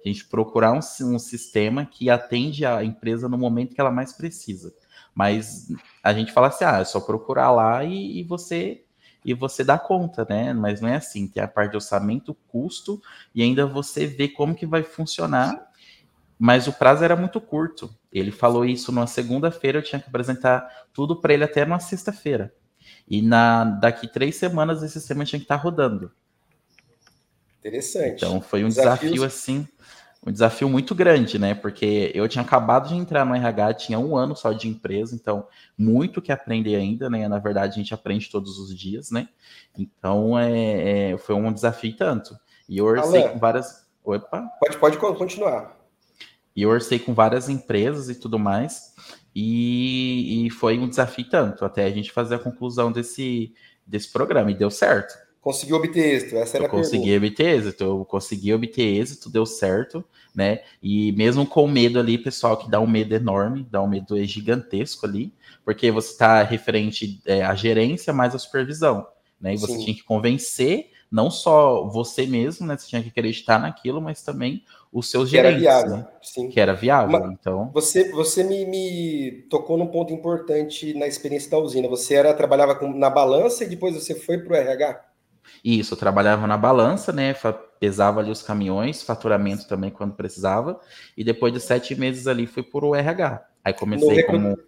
A 0.04 0.08
gente 0.08 0.26
procurar 0.26 0.72
um, 0.72 0.80
um 1.14 1.18
sistema 1.18 1.84
que 1.84 2.08
atende 2.08 2.64
a 2.64 2.82
empresa 2.82 3.28
no 3.28 3.36
momento 3.36 3.74
que 3.74 3.80
ela 3.80 3.90
mais 3.90 4.12
precisa. 4.12 4.74
Mas 5.14 5.68
a 6.02 6.12
gente 6.12 6.32
fala 6.32 6.48
assim, 6.48 6.64
ah, 6.64 6.78
é 6.78 6.84
só 6.84 7.00
procurar 7.00 7.50
lá 7.50 7.84
e, 7.84 8.20
e 8.20 8.22
você 8.24 8.84
e 9.24 9.34
você 9.34 9.62
dá 9.62 9.78
conta, 9.78 10.26
né? 10.28 10.52
Mas 10.52 10.80
não 10.80 10.88
é 10.88 10.96
assim, 10.96 11.28
tem 11.28 11.42
a 11.42 11.48
parte 11.48 11.72
de 11.72 11.76
orçamento, 11.76 12.34
custo, 12.48 13.00
e 13.34 13.42
ainda 13.42 13.66
você 13.66 14.06
vê 14.06 14.28
como 14.28 14.54
que 14.54 14.66
vai 14.66 14.82
funcionar, 14.82 15.70
mas 16.38 16.66
o 16.66 16.72
prazo 16.72 17.04
era 17.04 17.14
muito 17.14 17.40
curto. 17.40 17.94
Ele 18.10 18.30
falou 18.30 18.64
isso 18.64 18.90
numa 18.90 19.06
segunda-feira, 19.06 19.78
eu 19.78 19.82
tinha 19.82 20.00
que 20.00 20.08
apresentar 20.08 20.66
tudo 20.92 21.20
para 21.20 21.34
ele 21.34 21.44
até 21.44 21.64
numa 21.64 21.78
sexta-feira. 21.80 22.54
E 23.06 23.20
na 23.20 23.64
daqui 23.64 24.08
três 24.08 24.36
semanas 24.36 24.82
esse 24.82 24.98
sistema 24.98 25.24
tinha 25.24 25.38
que 25.38 25.44
estar 25.44 25.58
tá 25.58 25.62
rodando. 25.62 26.10
Interessante. 27.60 28.16
Então 28.16 28.40
foi 28.40 28.64
um 28.64 28.68
Desafios... 28.68 29.12
desafio 29.12 29.24
assim 29.24 29.68
um 30.26 30.30
desafio 30.30 30.68
muito 30.68 30.94
grande, 30.94 31.38
né? 31.38 31.54
Porque 31.54 32.10
eu 32.14 32.28
tinha 32.28 32.42
acabado 32.42 32.88
de 32.88 32.94
entrar 32.94 33.24
no 33.24 33.34
RH, 33.34 33.74
tinha 33.74 33.98
um 33.98 34.16
ano 34.16 34.36
só 34.36 34.52
de 34.52 34.68
empresa, 34.68 35.14
então 35.14 35.46
muito 35.76 36.20
que 36.20 36.30
aprender 36.30 36.76
ainda, 36.76 37.08
né? 37.08 37.26
Na 37.26 37.38
verdade, 37.38 37.72
a 37.72 37.76
gente 37.76 37.94
aprende 37.94 38.30
todos 38.30 38.58
os 38.58 38.76
dias, 38.76 39.10
né? 39.10 39.28
Então 39.76 40.38
é, 40.38 41.12
é 41.12 41.18
foi 41.18 41.34
um 41.34 41.50
desafio 41.52 41.96
tanto. 41.96 42.36
E 42.68 42.78
eu 42.78 42.84
orcei 42.84 43.28
com 43.28 43.38
várias. 43.38 43.88
Opa! 44.04 44.46
Pode, 44.60 44.78
pode 44.78 44.98
continuar. 44.98 45.78
E 46.54 46.62
eu 46.62 46.68
orcei 46.68 46.98
com 46.98 47.14
várias 47.14 47.48
empresas 47.48 48.10
e 48.10 48.14
tudo 48.14 48.38
mais. 48.38 48.94
E, 49.34 50.46
e 50.46 50.50
foi 50.50 50.78
um 50.78 50.88
desafio 50.88 51.28
tanto, 51.30 51.64
até 51.64 51.84
a 51.84 51.90
gente 51.90 52.12
fazer 52.12 52.34
a 52.34 52.38
conclusão 52.38 52.92
desse, 52.92 53.54
desse 53.86 54.12
programa, 54.12 54.50
e 54.50 54.54
deu 54.54 54.70
certo. 54.70 55.14
Conseguiu 55.40 55.76
obter 55.76 56.16
êxito, 56.16 56.36
essa 56.36 56.58
era 56.58 56.64
eu 56.64 56.68
a 56.68 56.70
consegui 56.70 57.04
pergunta. 57.10 57.26
obter 57.26 57.56
êxito, 57.56 57.84
eu 57.84 58.04
consegui 58.04 58.52
obter 58.52 58.82
êxito, 58.82 59.30
deu 59.30 59.46
certo, 59.46 60.04
né? 60.34 60.60
E 60.82 61.12
mesmo 61.12 61.46
com 61.46 61.66
medo 61.66 61.98
ali, 61.98 62.18
pessoal, 62.18 62.58
que 62.58 62.70
dá 62.70 62.78
um 62.78 62.86
medo 62.86 63.14
enorme, 63.14 63.66
dá 63.70 63.82
um 63.82 63.88
medo 63.88 64.22
gigantesco 64.24 65.06
ali, 65.06 65.32
porque 65.64 65.90
você 65.90 66.12
está 66.12 66.42
referente 66.42 67.22
é, 67.24 67.42
à 67.42 67.54
gerência 67.54 68.12
mais 68.12 68.34
à 68.34 68.38
supervisão, 68.38 69.06
né? 69.40 69.54
E 69.54 69.56
você 69.56 69.72
Sim. 69.72 69.84
tinha 69.84 69.96
que 69.96 70.04
convencer 70.04 70.90
não 71.10 71.30
só 71.30 71.88
você 71.88 72.26
mesmo, 72.26 72.66
né? 72.66 72.76
Você 72.76 72.86
tinha 72.86 73.02
que 73.02 73.08
acreditar 73.08 73.58
naquilo, 73.58 74.00
mas 74.00 74.22
também 74.22 74.62
os 74.92 75.10
seus 75.10 75.30
que 75.30 75.36
gerentes, 75.36 75.64
era 75.64 75.80
viável, 75.80 75.96
né? 75.96 76.08
Sim. 76.22 76.48
que 76.48 76.60
era 76.60 76.74
viável. 76.74 77.18
Mas 77.18 77.32
então, 77.32 77.70
você 77.72 78.10
você 78.12 78.44
me, 78.44 78.64
me, 78.64 79.46
tocou 79.48 79.76
num 79.76 79.86
ponto 79.86 80.12
importante 80.12 80.94
na 80.94 81.06
experiência 81.06 81.50
da 81.50 81.58
usina. 81.58 81.88
Você 81.88 82.14
era 82.14 82.32
trabalhava 82.34 82.76
com, 82.76 82.92
na 82.92 83.10
balança 83.10 83.64
e 83.64 83.68
depois 83.68 83.94
você 83.94 84.14
foi 84.14 84.38
para 84.38 84.52
o 84.52 84.56
RH. 84.56 85.09
Isso, 85.64 85.94
eu 85.94 85.98
trabalhava 85.98 86.46
na 86.46 86.56
balança, 86.56 87.12
né? 87.12 87.34
Pesava 87.78 88.20
ali 88.20 88.30
os 88.30 88.42
caminhões, 88.42 89.02
faturamento 89.02 89.66
também 89.66 89.90
quando 89.90 90.14
precisava, 90.14 90.78
e 91.16 91.24
depois 91.24 91.52
de 91.52 91.60
sete 91.60 91.94
meses 91.94 92.26
ali 92.26 92.46
fui 92.46 92.62
por 92.62 92.84
o 92.84 92.94
RH. 92.94 93.46
Aí 93.64 93.72
comecei 93.72 94.22
no 94.22 94.26
como. 94.26 94.58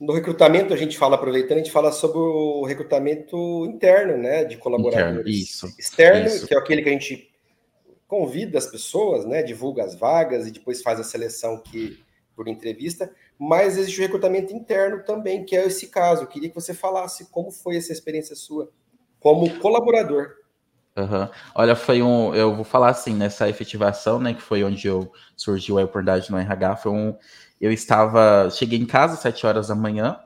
No 0.00 0.12
recrutamento, 0.12 0.74
a 0.74 0.76
gente 0.76 0.98
fala, 0.98 1.14
aproveitando, 1.14 1.58
a 1.58 1.60
gente 1.62 1.70
fala 1.70 1.92
sobre 1.92 2.18
o 2.18 2.64
recrutamento 2.64 3.64
interno, 3.66 4.16
né? 4.16 4.44
De 4.44 4.56
colaboradores. 4.56 5.12
Interno, 5.12 5.28
isso. 5.28 5.66
Externo, 5.78 6.26
isso. 6.26 6.46
que 6.46 6.54
é 6.54 6.58
aquele 6.58 6.82
que 6.82 6.88
a 6.88 6.92
gente 6.92 7.30
convida 8.08 8.58
as 8.58 8.66
pessoas, 8.66 9.24
né? 9.24 9.42
Divulga 9.42 9.84
as 9.84 9.94
vagas 9.94 10.46
e 10.46 10.50
depois 10.50 10.82
faz 10.82 10.98
a 10.98 11.04
seleção 11.04 11.56
que 11.56 12.02
por 12.34 12.48
entrevista, 12.48 13.12
mas 13.38 13.76
existe 13.76 14.00
o 14.00 14.02
recrutamento 14.02 14.52
interno 14.52 15.04
também, 15.04 15.44
que 15.44 15.56
é 15.56 15.66
esse 15.66 15.88
caso. 15.88 16.22
Eu 16.22 16.26
queria 16.26 16.48
que 16.48 16.54
você 16.54 16.74
falasse 16.74 17.30
como 17.30 17.50
foi 17.50 17.76
essa 17.76 17.92
experiência 17.92 18.34
sua 18.34 18.70
como 19.22 19.48
colaborador. 19.58 20.42
Uhum. 20.96 21.28
Olha, 21.54 21.74
foi 21.74 22.02
um. 22.02 22.34
Eu 22.34 22.54
vou 22.54 22.64
falar 22.64 22.90
assim, 22.90 23.14
nessa 23.14 23.48
efetivação, 23.48 24.18
né? 24.18 24.34
Que 24.34 24.42
foi 24.42 24.62
onde 24.62 24.86
eu 24.86 25.10
surgiu 25.36 25.78
a 25.78 25.84
oportunidade 25.84 26.30
no 26.30 26.36
RH. 26.36 26.76
Foi 26.76 26.92
um. 26.92 27.16
Eu 27.60 27.72
estava. 27.72 28.50
Cheguei 28.50 28.78
em 28.78 28.84
casa 28.84 29.14
às 29.14 29.20
7 29.20 29.46
horas 29.46 29.68
da 29.68 29.74
manhã 29.74 30.18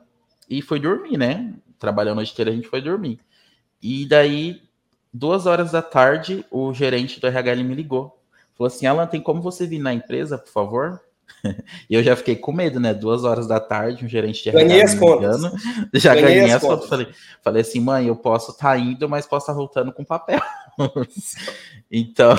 e 0.49 0.61
fui 0.61 0.79
dormir, 0.79 1.17
né? 1.17 1.53
Trabalhando 1.79 2.13
a 2.13 2.15
noite 2.15 2.33
inteira, 2.33 2.51
a 2.51 2.53
gente 2.53 2.67
foi 2.67 2.81
dormir. 2.81 3.19
E 3.81 4.05
daí, 4.07 4.61
duas 5.13 5.45
horas 5.45 5.71
da 5.71 5.81
tarde, 5.81 6.43
o 6.51 6.73
gerente 6.73 7.19
do 7.19 7.27
RH 7.27 7.55
me 7.57 7.75
ligou. 7.75 8.19
Falou 8.57 8.67
assim: 8.67 8.87
Alan, 8.87 9.07
tem 9.07 9.21
como 9.21 9.41
você 9.41 9.65
vir 9.65 9.79
na 9.79 9.93
empresa, 9.93 10.37
por 10.37 10.51
favor? 10.51 11.01
E 11.89 11.95
eu 11.95 12.03
já 12.03 12.15
fiquei 12.15 12.35
com 12.35 12.51
medo, 12.51 12.79
né? 12.79 12.93
Duas 12.93 13.23
horas 13.23 13.47
da 13.47 13.59
tarde, 13.59 14.05
um 14.05 14.07
gerente 14.07 14.43
de 14.43 14.51
Ganhei 14.51 14.81
as 14.81 14.95
contas. 14.95 15.41
já 15.93 16.13
ganhei, 16.13 16.39
ganhei 16.39 16.51
as, 16.51 16.61
contas. 16.61 16.77
contas. 16.77 16.89
Falei, 16.89 17.07
falei 17.41 17.61
assim, 17.61 17.79
mãe, 17.79 18.07
eu 18.07 18.15
posso 18.15 18.51
estar 18.51 18.71
tá 18.71 18.77
indo, 18.77 19.07
mas 19.07 19.25
posso 19.25 19.43
estar 19.43 19.53
tá 19.53 19.57
voltando 19.57 19.93
com 19.93 20.03
papel. 20.03 20.41
então, 21.91 22.35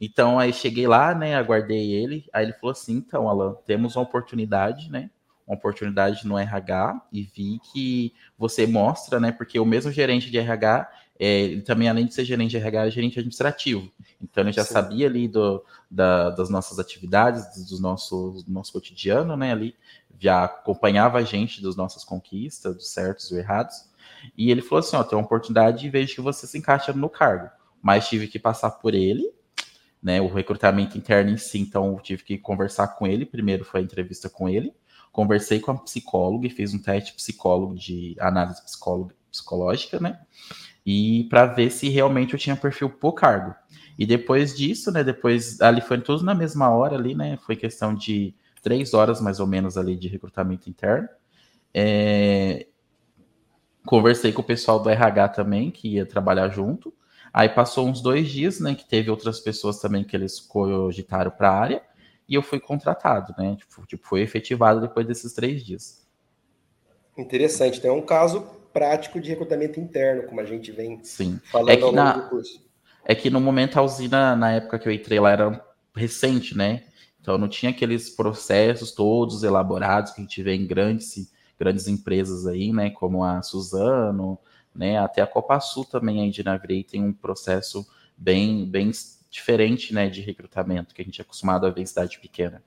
então 0.00 0.38
aí 0.38 0.52
cheguei 0.52 0.86
lá, 0.86 1.14
né? 1.14 1.34
Aguardei 1.34 1.92
ele. 1.92 2.24
Aí 2.32 2.44
ele 2.44 2.52
falou 2.54 2.72
assim: 2.72 2.94
então, 2.94 3.28
Alan, 3.28 3.56
temos 3.66 3.96
uma 3.96 4.02
oportunidade, 4.02 4.90
né? 4.90 5.10
Uma 5.46 5.56
oportunidade 5.56 6.26
no 6.26 6.38
RH 6.38 7.00
e 7.12 7.22
vi 7.22 7.58
que 7.72 8.12
você 8.38 8.66
mostra, 8.66 9.18
né? 9.18 9.32
Porque 9.32 9.58
o 9.58 9.64
mesmo 9.64 9.90
gerente 9.90 10.30
de 10.30 10.38
RH 10.38 10.88
ele 11.26 11.60
também, 11.60 11.88
além 11.88 12.06
de 12.06 12.14
ser 12.14 12.24
gerente 12.24 12.52
de 12.52 12.56
RH, 12.56 12.86
é 12.86 12.90
gerente 12.90 13.18
administrativo. 13.18 13.90
Então, 14.22 14.42
ele 14.42 14.52
já 14.52 14.64
Sim. 14.64 14.72
sabia 14.72 15.06
ali 15.06 15.28
do, 15.28 15.62
da, 15.90 16.30
das 16.30 16.48
nossas 16.48 16.78
atividades, 16.78 17.68
do 17.68 17.78
nosso, 17.78 18.42
do 18.46 18.50
nosso 18.50 18.72
cotidiano, 18.72 19.36
né? 19.36 19.52
Ali, 19.52 19.76
já 20.18 20.44
acompanhava 20.44 21.18
a 21.18 21.22
gente 21.22 21.62
das 21.62 21.76
nossas 21.76 22.04
conquistas, 22.04 22.74
dos 22.74 22.88
certos 22.88 23.30
e 23.30 23.36
errados. 23.36 23.90
E 24.36 24.50
ele 24.50 24.62
falou 24.62 24.80
assim: 24.80 24.96
Ó, 24.96 25.02
tem 25.02 25.18
uma 25.18 25.24
oportunidade 25.24 25.86
e 25.86 25.90
vejo 25.90 26.14
que 26.14 26.20
você 26.20 26.46
se 26.46 26.56
encaixa 26.56 26.92
no 26.92 27.08
cargo. 27.08 27.50
Mas 27.82 28.08
tive 28.08 28.26
que 28.26 28.38
passar 28.38 28.70
por 28.70 28.94
ele, 28.94 29.30
né? 30.02 30.20
O 30.20 30.28
recrutamento 30.28 30.96
interno 30.96 31.30
em 31.30 31.36
si, 31.38 31.58
então 31.58 31.98
tive 32.02 32.22
que 32.22 32.38
conversar 32.38 32.88
com 32.88 33.06
ele. 33.06 33.26
Primeiro 33.26 33.64
foi 33.64 33.80
a 33.80 33.82
entrevista 33.82 34.28
com 34.28 34.48
ele. 34.48 34.72
Conversei 35.12 35.60
com 35.60 35.72
a 35.72 35.78
psicóloga 35.78 36.46
e 36.46 36.50
fiz 36.50 36.72
um 36.72 36.78
teste 36.78 37.12
psicólogo 37.14 37.74
de 37.74 38.14
análise 38.20 38.62
psicóloga, 38.62 39.14
psicológica, 39.30 39.98
né? 39.98 40.20
E 40.84 41.24
para 41.24 41.46
ver 41.46 41.70
se 41.70 41.88
realmente 41.88 42.32
eu 42.32 42.38
tinha 42.38 42.56
perfil 42.56 42.90
por 42.90 43.12
cargo. 43.12 43.54
E 43.98 44.06
depois 44.06 44.56
disso, 44.56 44.90
né, 44.90 45.04
depois 45.04 45.60
ali 45.60 45.80
foi 45.80 46.00
tudo 46.00 46.24
na 46.24 46.34
mesma 46.34 46.70
hora 46.70 46.96
ali, 46.96 47.14
né, 47.14 47.36
foi 47.36 47.54
questão 47.54 47.94
de 47.94 48.34
três 48.62 48.94
horas 48.94 49.20
mais 49.20 49.40
ou 49.40 49.46
menos 49.46 49.76
ali 49.76 49.96
de 49.96 50.08
recrutamento 50.08 50.68
interno. 50.68 51.08
É, 51.72 52.66
conversei 53.84 54.32
com 54.32 54.40
o 54.40 54.44
pessoal 54.44 54.80
do 54.80 54.88
RH 54.88 55.28
também, 55.28 55.70
que 55.70 55.96
ia 55.96 56.06
trabalhar 56.06 56.48
junto. 56.48 56.92
Aí 57.32 57.48
passou 57.48 57.86
uns 57.86 58.00
dois 58.00 58.28
dias, 58.28 58.58
né, 58.58 58.74
que 58.74 58.88
teve 58.88 59.10
outras 59.10 59.38
pessoas 59.38 59.78
também 59.78 60.02
que 60.02 60.16
eles 60.16 60.40
cogitaram 60.40 61.30
para 61.30 61.50
a 61.50 61.58
área, 61.58 61.82
e 62.28 62.34
eu 62.34 62.42
fui 62.42 62.58
contratado, 62.58 63.34
né, 63.38 63.56
tipo, 63.56 63.86
tipo, 63.86 64.06
foi 64.06 64.20
efetivado 64.20 64.80
depois 64.80 65.06
desses 65.06 65.32
três 65.32 65.64
dias. 65.64 66.06
Interessante, 67.16 67.84
é 67.86 67.92
um 67.92 68.02
caso 68.02 68.59
prático 68.72 69.20
de 69.20 69.30
recrutamento 69.30 69.80
interno, 69.80 70.24
como 70.24 70.40
a 70.40 70.44
gente 70.44 70.70
vem 70.72 71.02
Sim. 71.02 71.40
falando 71.50 71.70
é 71.70 71.76
que 71.76 71.82
ao 71.82 71.90
longo 71.90 72.02
na, 72.02 72.12
do 72.12 72.28
curso. 72.28 72.70
É 73.04 73.14
que 73.14 73.30
no 73.30 73.40
momento 73.40 73.78
a 73.78 73.82
usina, 73.82 74.36
na 74.36 74.52
época 74.52 74.78
que 74.78 74.88
eu 74.88 74.92
entrei 74.92 75.18
lá, 75.18 75.30
era 75.30 75.64
recente, 75.94 76.56
né? 76.56 76.84
Então 77.20 77.36
não 77.36 77.48
tinha 77.48 77.70
aqueles 77.70 78.10
processos 78.10 78.92
todos 78.92 79.42
elaborados 79.42 80.12
que 80.12 80.20
a 80.20 80.24
gente 80.24 80.42
vê 80.42 80.54
em 80.54 80.66
grandes, 80.66 81.32
grandes 81.58 81.86
empresas 81.86 82.46
aí, 82.46 82.72
né? 82.72 82.90
Como 82.90 83.22
a 83.24 83.42
Suzano, 83.42 84.38
né? 84.74 84.98
Até 84.98 85.20
a 85.20 85.26
Copa 85.26 85.58
Sul 85.60 85.84
também 85.84 86.22
aí 86.22 86.30
de 86.30 86.44
Navirei 86.44 86.82
tem 86.82 87.02
um 87.02 87.12
processo 87.12 87.86
bem, 88.16 88.64
bem 88.64 88.90
diferente, 89.30 89.92
né? 89.92 90.08
De 90.08 90.20
recrutamento 90.20 90.94
que 90.94 91.02
a 91.02 91.04
gente 91.04 91.20
é 91.20 91.22
acostumado 91.22 91.66
a 91.66 91.70
ver 91.70 91.82
em 91.82 91.86
cidade 91.86 92.18
pequena. 92.18 92.62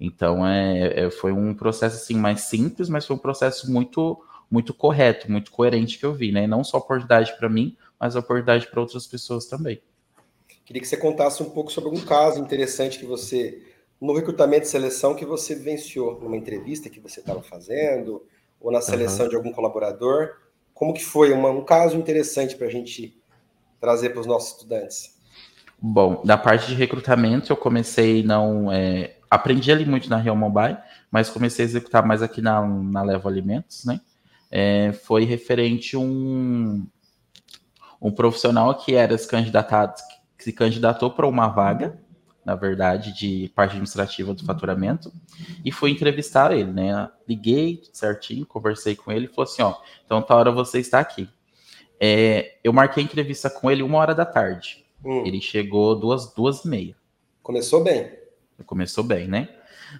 Então 0.00 0.46
é, 0.46 1.06
é, 1.06 1.10
foi 1.10 1.32
um 1.32 1.52
processo 1.54 1.96
assim 1.96 2.14
mais 2.14 2.42
simples, 2.42 2.88
mas 2.88 3.04
foi 3.04 3.16
um 3.16 3.18
processo 3.18 3.70
muito 3.70 4.22
muito 4.50 4.72
correto, 4.72 5.30
muito 5.30 5.50
coerente 5.50 5.98
que 5.98 6.06
eu 6.06 6.14
vi, 6.14 6.32
né? 6.32 6.46
Não 6.46 6.64
só 6.64 6.78
oportunidade 6.78 7.36
para 7.36 7.48
mim, 7.48 7.76
mas 7.98 8.16
oportunidade 8.16 8.66
para 8.68 8.80
outras 8.80 9.06
pessoas 9.06 9.46
também. 9.46 9.80
Queria 10.64 10.82
que 10.82 10.88
você 10.88 10.96
contasse 10.96 11.42
um 11.42 11.50
pouco 11.50 11.72
sobre 11.72 11.90
um 11.90 12.04
caso 12.04 12.40
interessante 12.40 12.98
que 12.98 13.06
você, 13.06 13.62
no 14.00 14.14
recrutamento 14.14 14.66
e 14.66 14.68
seleção, 14.68 15.14
que 15.14 15.24
você 15.24 15.54
vivenciou 15.54 16.20
numa 16.20 16.36
entrevista 16.36 16.90
que 16.90 17.00
você 17.00 17.20
estava 17.20 17.42
fazendo, 17.42 18.22
ou 18.60 18.70
na 18.72 18.80
seleção 18.80 19.24
uhum. 19.24 19.30
de 19.30 19.36
algum 19.36 19.52
colaborador. 19.52 20.30
Como 20.74 20.92
que 20.92 21.04
foi 21.04 21.32
uma, 21.32 21.50
um 21.50 21.64
caso 21.64 21.96
interessante 21.96 22.56
para 22.56 22.66
a 22.66 22.70
gente 22.70 23.18
trazer 23.80 24.10
para 24.10 24.20
os 24.20 24.26
nossos 24.26 24.52
estudantes? 24.52 25.16
Bom, 25.80 26.22
da 26.24 26.36
parte 26.36 26.66
de 26.66 26.74
recrutamento, 26.74 27.52
eu 27.52 27.56
comecei 27.56 28.22
não. 28.22 28.70
É, 28.72 29.16
aprendi 29.30 29.70
ali 29.70 29.84
muito 29.84 30.10
na 30.10 30.16
Real 30.16 30.36
Mobile, 30.36 30.76
mas 31.10 31.30
comecei 31.30 31.64
a 31.64 31.68
executar 31.68 32.04
mais 32.04 32.20
aqui 32.20 32.42
na, 32.42 32.66
na 32.66 33.02
Levo 33.02 33.28
Alimentos, 33.28 33.84
né? 33.84 34.00
É, 34.50 34.92
foi 34.92 35.24
referente 35.24 35.96
um, 35.96 36.86
um 38.00 38.10
profissional 38.10 38.74
que 38.74 38.94
era 38.94 39.16
se 39.16 39.28
candidatado, 39.28 40.00
que 40.36 40.44
se 40.44 40.52
candidatou 40.52 41.10
para 41.10 41.26
uma 41.26 41.48
vaga, 41.48 41.98
na 42.44 42.54
verdade, 42.54 43.12
de 43.12 43.52
parte 43.54 43.72
administrativa 43.72 44.32
do 44.32 44.44
faturamento, 44.44 45.12
e 45.64 45.70
fui 45.70 45.90
entrevistar 45.90 46.50
ele, 46.50 46.72
né? 46.72 47.10
Liguei 47.28 47.82
certinho, 47.92 48.46
conversei 48.46 48.96
com 48.96 49.12
ele 49.12 49.26
e 49.26 49.28
falou 49.28 49.44
assim: 49.44 49.62
ó, 49.62 49.74
então 50.04 50.22
tá 50.22 50.34
hora 50.34 50.50
você 50.50 50.78
está 50.78 50.98
aqui. 50.98 51.28
É, 52.00 52.56
eu 52.62 52.72
marquei 52.72 53.02
a 53.02 53.06
entrevista 53.06 53.50
com 53.50 53.70
ele 53.70 53.82
uma 53.82 53.98
hora 53.98 54.14
da 54.14 54.24
tarde. 54.24 54.84
Hum. 55.04 55.24
Ele 55.26 55.40
chegou 55.40 55.94
duas, 55.94 56.32
duas 56.32 56.64
e 56.64 56.68
meia. 56.68 56.96
Começou 57.42 57.82
bem. 57.82 58.12
Começou 58.64 59.04
bem, 59.04 59.28
né? 59.28 59.48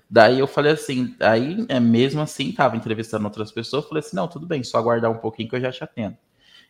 Daí 0.08 0.38
eu 0.38 0.46
falei 0.46 0.72
assim, 0.72 1.14
aí 1.20 1.64
é, 1.68 1.80
mesmo 1.80 2.20
assim, 2.20 2.52
tava 2.52 2.76
entrevistando 2.76 3.24
outras 3.24 3.52
pessoas, 3.52 3.86
falei 3.86 4.00
assim, 4.00 4.16
não, 4.16 4.28
tudo 4.28 4.46
bem, 4.46 4.62
só 4.62 4.78
aguardar 4.78 5.10
um 5.10 5.18
pouquinho 5.18 5.48
que 5.48 5.56
eu 5.56 5.60
já 5.60 5.72
te 5.72 5.84
atendo. 5.84 6.16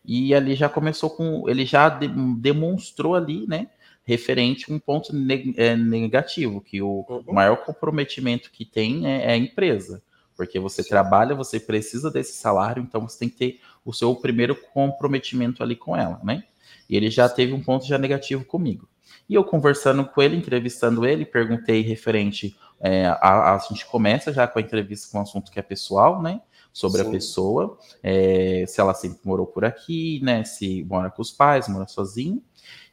E 0.05 0.35
ali 0.35 0.55
já 0.55 0.69
começou 0.69 1.11
com. 1.11 1.49
Ele 1.49 1.67
já 1.67 1.89
de, 1.89 2.09
demonstrou 2.37 3.15
ali, 3.15 3.47
né? 3.47 3.69
Referente 4.05 4.73
um 4.73 4.79
ponto 4.79 5.15
neg, 5.15 5.55
é, 5.59 5.77
negativo, 5.77 6.63
que 6.63 6.81
o 6.81 7.05
uhum. 7.09 7.25
maior 7.35 7.57
comprometimento 7.57 8.51
que 8.51 8.65
tem 8.65 9.07
é, 9.07 9.27
é 9.27 9.33
a 9.33 9.37
empresa. 9.37 10.03
Porque 10.35 10.59
você 10.59 10.83
Sim. 10.83 10.89
trabalha, 10.89 11.35
você 11.35 11.61
precisa 11.61 12.11
desse 12.11 12.35
salário, 12.35 12.83
então 12.83 13.07
você 13.07 13.19
tem 13.19 13.29
que 13.29 13.37
ter 13.37 13.61
o 13.85 13.93
seu 13.93 14.15
primeiro 14.15 14.55
comprometimento 14.55 15.63
ali 15.63 15.77
com 15.77 15.95
ela, 15.97 16.21
né? 16.25 16.45
E 16.89 16.97
ele 16.97 17.11
já 17.11 17.29
teve 17.29 17.53
um 17.53 17.63
ponto 17.63 17.85
já 17.87 17.99
negativo 17.99 18.45
comigo. 18.45 18.89
E 19.29 19.35
eu 19.35 19.45
conversando 19.45 20.05
com 20.05 20.23
ele, 20.23 20.37
entrevistando 20.37 21.07
ele, 21.07 21.25
perguntei 21.25 21.83
referente. 21.83 22.57
É, 22.81 23.07
a, 23.07 23.55
a, 23.55 23.59
gente 23.59 23.85
começa 23.87 24.33
já 24.33 24.47
com 24.47 24.59
a 24.59 24.63
entrevista 24.63 25.11
com 25.11 25.19
um 25.19 25.23
assunto 25.23 25.51
que 25.51 25.59
é 25.59 25.63
pessoal, 25.63 26.23
né? 26.23 26.41
sobre 26.79 27.03
Sim. 27.03 27.09
a 27.09 27.11
pessoa, 27.11 27.79
é, 28.03 28.65
se 28.69 28.81
ela 28.81 28.95
sempre 28.95 29.19
morou 29.25 29.47
por 29.47 29.65
aqui, 29.65 30.21
né? 30.23 30.45
Se 30.45 30.85
mora 30.85 31.11
com 31.11 31.21
os 31.21 31.33
pais, 31.33 31.67
mora 31.67 31.89
sozinho. 31.89 32.41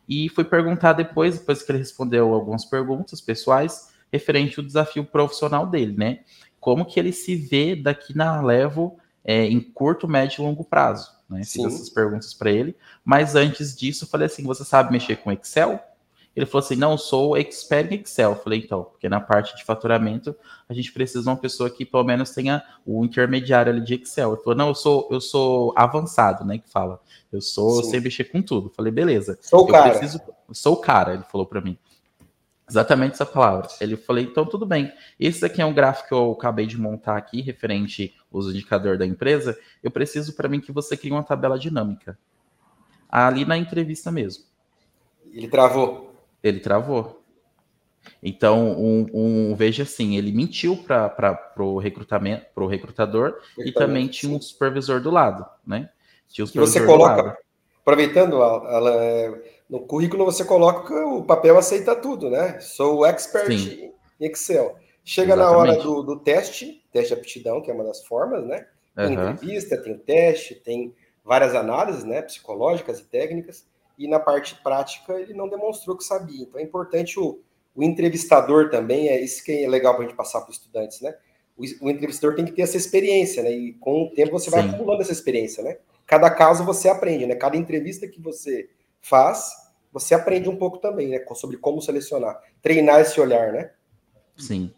E 0.10 0.28
fui 0.30 0.43
perguntar 0.43 0.93
depois, 0.93 1.38
depois 1.38 1.62
que 1.62 1.71
ele 1.71 1.80
respondeu 1.80 2.34
algumas 2.34 2.65
perguntas 2.65 3.21
pessoais, 3.21 3.93
referente 4.12 4.60
ao 4.60 4.65
desafio 4.65 5.06
profissional 5.06 5.67
dele, 5.67 5.95
né? 5.95 6.19
Como 6.60 6.86
que 6.86 7.00
ele 7.00 7.12
se 7.12 7.36
vê 7.36 7.76
daqui 7.76 8.15
na 8.17 8.41
Levo 8.41 8.98
é, 9.24 9.45
em 9.45 9.60
curto, 9.60 10.08
médio 10.08 10.41
e 10.41 10.45
longo 10.45 10.63
prazo, 10.63 11.12
né? 11.30 11.43
Fiz 11.43 11.63
essas 11.63 11.89
perguntas 11.89 12.34
para 12.34 12.50
ele. 12.50 12.76
Mas 13.04 13.36
antes 13.36 13.76
disso, 13.76 14.08
falei 14.08 14.26
assim: 14.26 14.43
você 14.43 14.65
sabe 14.65 14.91
mexer 14.91 15.17
com 15.17 15.32
Excel? 15.32 15.80
Ele 16.36 16.45
falou 16.45 16.65
assim: 16.65 16.76
não, 16.76 16.98
sou 16.98 17.38
expert 17.38 17.91
em 17.91 18.02
Excel. 18.02 18.32
Eu 18.32 18.36
falei, 18.36 18.60
então, 18.60 18.84
porque 18.84 19.08
na 19.08 19.21
parte 19.21 19.56
de 19.56 19.63
faturamento 19.63 20.36
a 20.67 20.74
gente 20.74 20.91
precisa 20.91 21.24
de 21.24 21.30
uma 21.30 21.38
pessoa 21.38 21.69
que 21.69 21.86
pelo 21.86 22.04
menos 22.04 22.32
tenha 22.32 22.62
o 22.86 23.06
intermediário 23.06 23.71
ali 23.71 23.82
de 23.82 23.95
Excel. 23.95 24.34
Ele 24.34 24.41
falou, 24.41 24.56
não, 24.56 24.67
eu 24.67 24.76
sou, 24.76 25.08
eu 25.12 25.21
sou 25.21 25.74
avançado, 25.76 26.43
né? 26.43 26.58
Que 26.58 26.69
fala. 26.69 27.00
Eu 27.32 27.41
sou, 27.41 27.84
Sim. 27.84 27.91
sei 27.91 28.00
mexer 28.02 28.26
com 28.26 28.41
tudo. 28.41 28.67
Eu 28.67 28.74
falei, 28.74 28.91
beleza. 28.91 29.38
Sou 29.41 29.62
o 29.62 29.67
cara. 29.67 29.91
Preciso, 29.91 30.19
sou 30.52 30.74
o 30.74 30.82
cara, 30.82 31.13
ele 31.13 31.24
falou 31.24 31.45
para 31.45 31.62
mim. 31.62 31.78
Exatamente 32.67 33.13
essa 33.13 33.26
palavra. 33.26 33.69
Ele 33.80 33.95
falou, 33.95 34.21
então 34.21 34.45
tudo 34.45 34.65
bem. 34.65 34.91
Esse 35.19 35.45
aqui 35.45 35.62
é 35.62 35.65
um 35.65 35.74
gráfico 35.74 36.10
que 36.10 36.13
eu 36.13 36.32
acabei 36.32 36.65
de 36.65 36.78
montar 36.78 37.15
aqui, 37.15 37.41
referente 37.41 38.13
aos 38.34 38.48
indicadores 38.48 38.98
da 38.98 39.06
empresa. 39.06 39.58
Eu 39.84 39.91
preciso 39.91 40.34
para 40.34 40.50
mim 40.50 40.60
que 40.60 40.71
você 40.71 40.98
crie 40.98 41.12
uma 41.12 41.24
tabela 41.24 41.60
dinâmica. 41.60 42.17
Ali 43.08 43.45
na 43.45 43.56
entrevista 43.56 44.12
mesmo. 44.12 44.45
Ele 45.32 45.48
travou. 45.48 46.05
Ele 46.46 46.60
travou. 46.60 47.24
Então, 48.22 48.80
um, 48.80 49.08
um, 49.12 49.56
veja 49.56 49.82
assim, 49.82 50.16
ele 50.16 50.32
mentiu 50.32 50.78
para 50.78 51.52
o 51.58 51.80
recrutamento, 51.80 52.46
para 52.54 52.64
o 52.64 52.68
recrutador, 52.68 53.40
e 53.58 53.72
também 53.72 54.08
tinha 54.08 54.32
um 54.32 54.40
supervisor 54.40 55.02
do 55.02 55.10
lado, 55.10 55.44
né? 55.66 55.90
Tinha 56.30 56.44
um 56.44 56.48
supervisor 56.48 56.82
você 56.82 56.86
coloca, 56.86 57.36
aproveitando, 57.82 58.36
ela, 58.36 58.94
é, 59.04 59.42
no 59.68 59.80
currículo 59.80 60.24
você 60.24 60.46
coloca 60.46 60.94
o 61.08 61.24
papel 61.24 61.58
aceita 61.58 61.96
tudo, 61.96 62.30
né? 62.30 62.60
Sou 62.60 63.04
expert 63.08 63.48
Sim. 63.48 63.92
em 64.20 64.28
Excel. 64.28 64.76
Chega 65.04 65.34
Exatamente. 65.34 65.52
na 65.52 65.74
hora 65.74 65.82
do, 65.82 66.04
do, 66.04 66.20
teste, 66.20 66.84
teste 66.92 67.16
de 67.16 67.20
aptidão, 67.20 67.60
que 67.60 67.72
é 67.72 67.74
uma 67.74 67.84
das 67.84 68.06
formas, 68.06 68.46
né? 68.46 68.68
Tem 68.96 69.18
uhum. 69.18 69.32
entrevista, 69.32 69.78
tem 69.78 69.98
teste, 69.98 70.54
tem 70.54 70.94
várias 71.24 71.56
análises, 71.56 72.04
né? 72.04 72.22
Psicológicas 72.22 73.00
e 73.00 73.04
técnicas 73.04 73.66
e 73.98 74.08
na 74.08 74.20
parte 74.20 74.56
prática 74.62 75.14
ele 75.14 75.34
não 75.34 75.50
demonstrou 75.50 75.98
que 75.98 76.04
sabia. 76.04 76.44
Então 76.44 76.60
é 76.60 76.64
importante 76.64 77.20
o, 77.20 77.42
o 77.76 77.84
entrevistador 77.84 78.70
também, 78.70 79.10
é 79.10 79.20
isso 79.22 79.44
que 79.44 79.64
é 79.64 79.68
legal 79.68 79.96
para 79.96 80.06
a 80.06 80.08
gente 80.08 80.18
passar 80.18 80.42
para 80.42 80.52
os 80.52 80.58
estudantes, 80.58 81.02
né? 81.02 81.16
O, 81.58 81.64
o, 81.86 81.90
entrevistador 81.90 82.36
tem 82.36 82.46
que 82.46 82.52
ter 82.52 82.64
essa 82.64 82.78
experiência, 82.78 83.42
né? 83.42 83.52
E 83.52 83.74
com 83.74 84.04
o 84.04 84.10
tempo 84.14 84.32
você 84.32 84.50
vai 84.50 84.64
Sim. 84.64 84.70
acumulando 84.70 85.02
essa 85.02 85.12
experiência, 85.12 85.64
né? 85.64 85.78
Cada 86.06 86.30
caso 86.30 86.64
você 86.64 86.90
aprende, 86.90 87.26
né? 87.26 87.36
Cada 87.36 87.58
entrevista 87.58 88.08
que 88.08 88.22
você 88.22 88.70
faz, 89.02 89.52
você 89.92 90.14
aprende 90.14 90.50
um 90.50 90.58
pouco 90.58 90.78
também, 90.80 91.10
né? 91.10 91.24
Sobre 91.34 91.58
como 91.58 91.82
selecionar, 91.82 92.42
treinar 92.62 93.00
esse 93.00 93.20
olhar, 93.20 93.54
né? 93.54 93.72
Sim. 94.36 94.74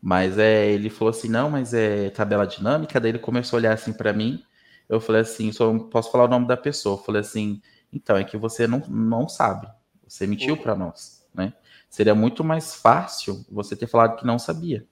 Mas 0.00 0.38
é, 0.38 0.70
ele 0.70 0.88
falou 0.88 1.10
assim, 1.10 1.28
não, 1.28 1.50
mas 1.50 1.74
é 1.74 2.10
tabela 2.10 2.46
dinâmica. 2.46 2.98
Daí 2.98 3.10
ele 3.10 3.18
começou 3.18 3.56
a 3.56 3.60
olhar 3.60 3.74
assim 3.74 3.92
para 3.92 4.12
mim. 4.12 4.42
Eu 4.88 5.00
falei 5.00 5.22
assim, 5.22 5.52
só 5.52 5.76
posso 5.78 6.10
falar 6.10 6.24
o 6.24 6.28
nome 6.28 6.46
da 6.46 6.56
pessoa. 6.56 6.96
Eu 6.96 7.04
falei 7.04 7.20
assim, 7.20 7.60
então, 7.92 8.16
é 8.16 8.24
que 8.24 8.36
você 8.36 8.66
não, 8.66 8.80
não 8.88 9.28
sabe. 9.28 9.68
Você 10.06 10.26
mentiu 10.26 10.56
para 10.56 10.74
nós, 10.74 11.26
né? 11.34 11.52
Seria 11.88 12.14
muito 12.14 12.44
mais 12.44 12.74
fácil 12.74 13.44
você 13.50 13.74
ter 13.74 13.86
falado 13.86 14.16
que 14.16 14.26
não 14.26 14.38
sabia. 14.38 14.86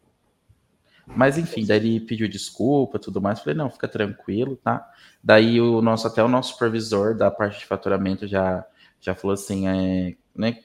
Mas 1.06 1.38
enfim, 1.38 1.64
daí 1.64 1.78
ele 1.78 2.00
pediu 2.00 2.28
desculpa, 2.28 2.98
tudo 2.98 3.20
mais. 3.20 3.40
Falei, 3.40 3.56
não, 3.56 3.70
fica 3.70 3.88
tranquilo, 3.88 4.56
tá? 4.56 4.88
Daí 5.22 5.61
o 5.61 5.80
nosso, 5.80 6.06
até 6.06 6.22
o 6.22 6.28
nosso 6.28 6.52
supervisor 6.52 7.16
da 7.16 7.30
parte 7.30 7.61
de 7.61 7.66
faturamento 7.66 8.26
já, 8.26 8.66
já 9.00 9.14
falou 9.14 9.34
assim, 9.34 9.66
é, 9.68 10.16
né? 10.34 10.62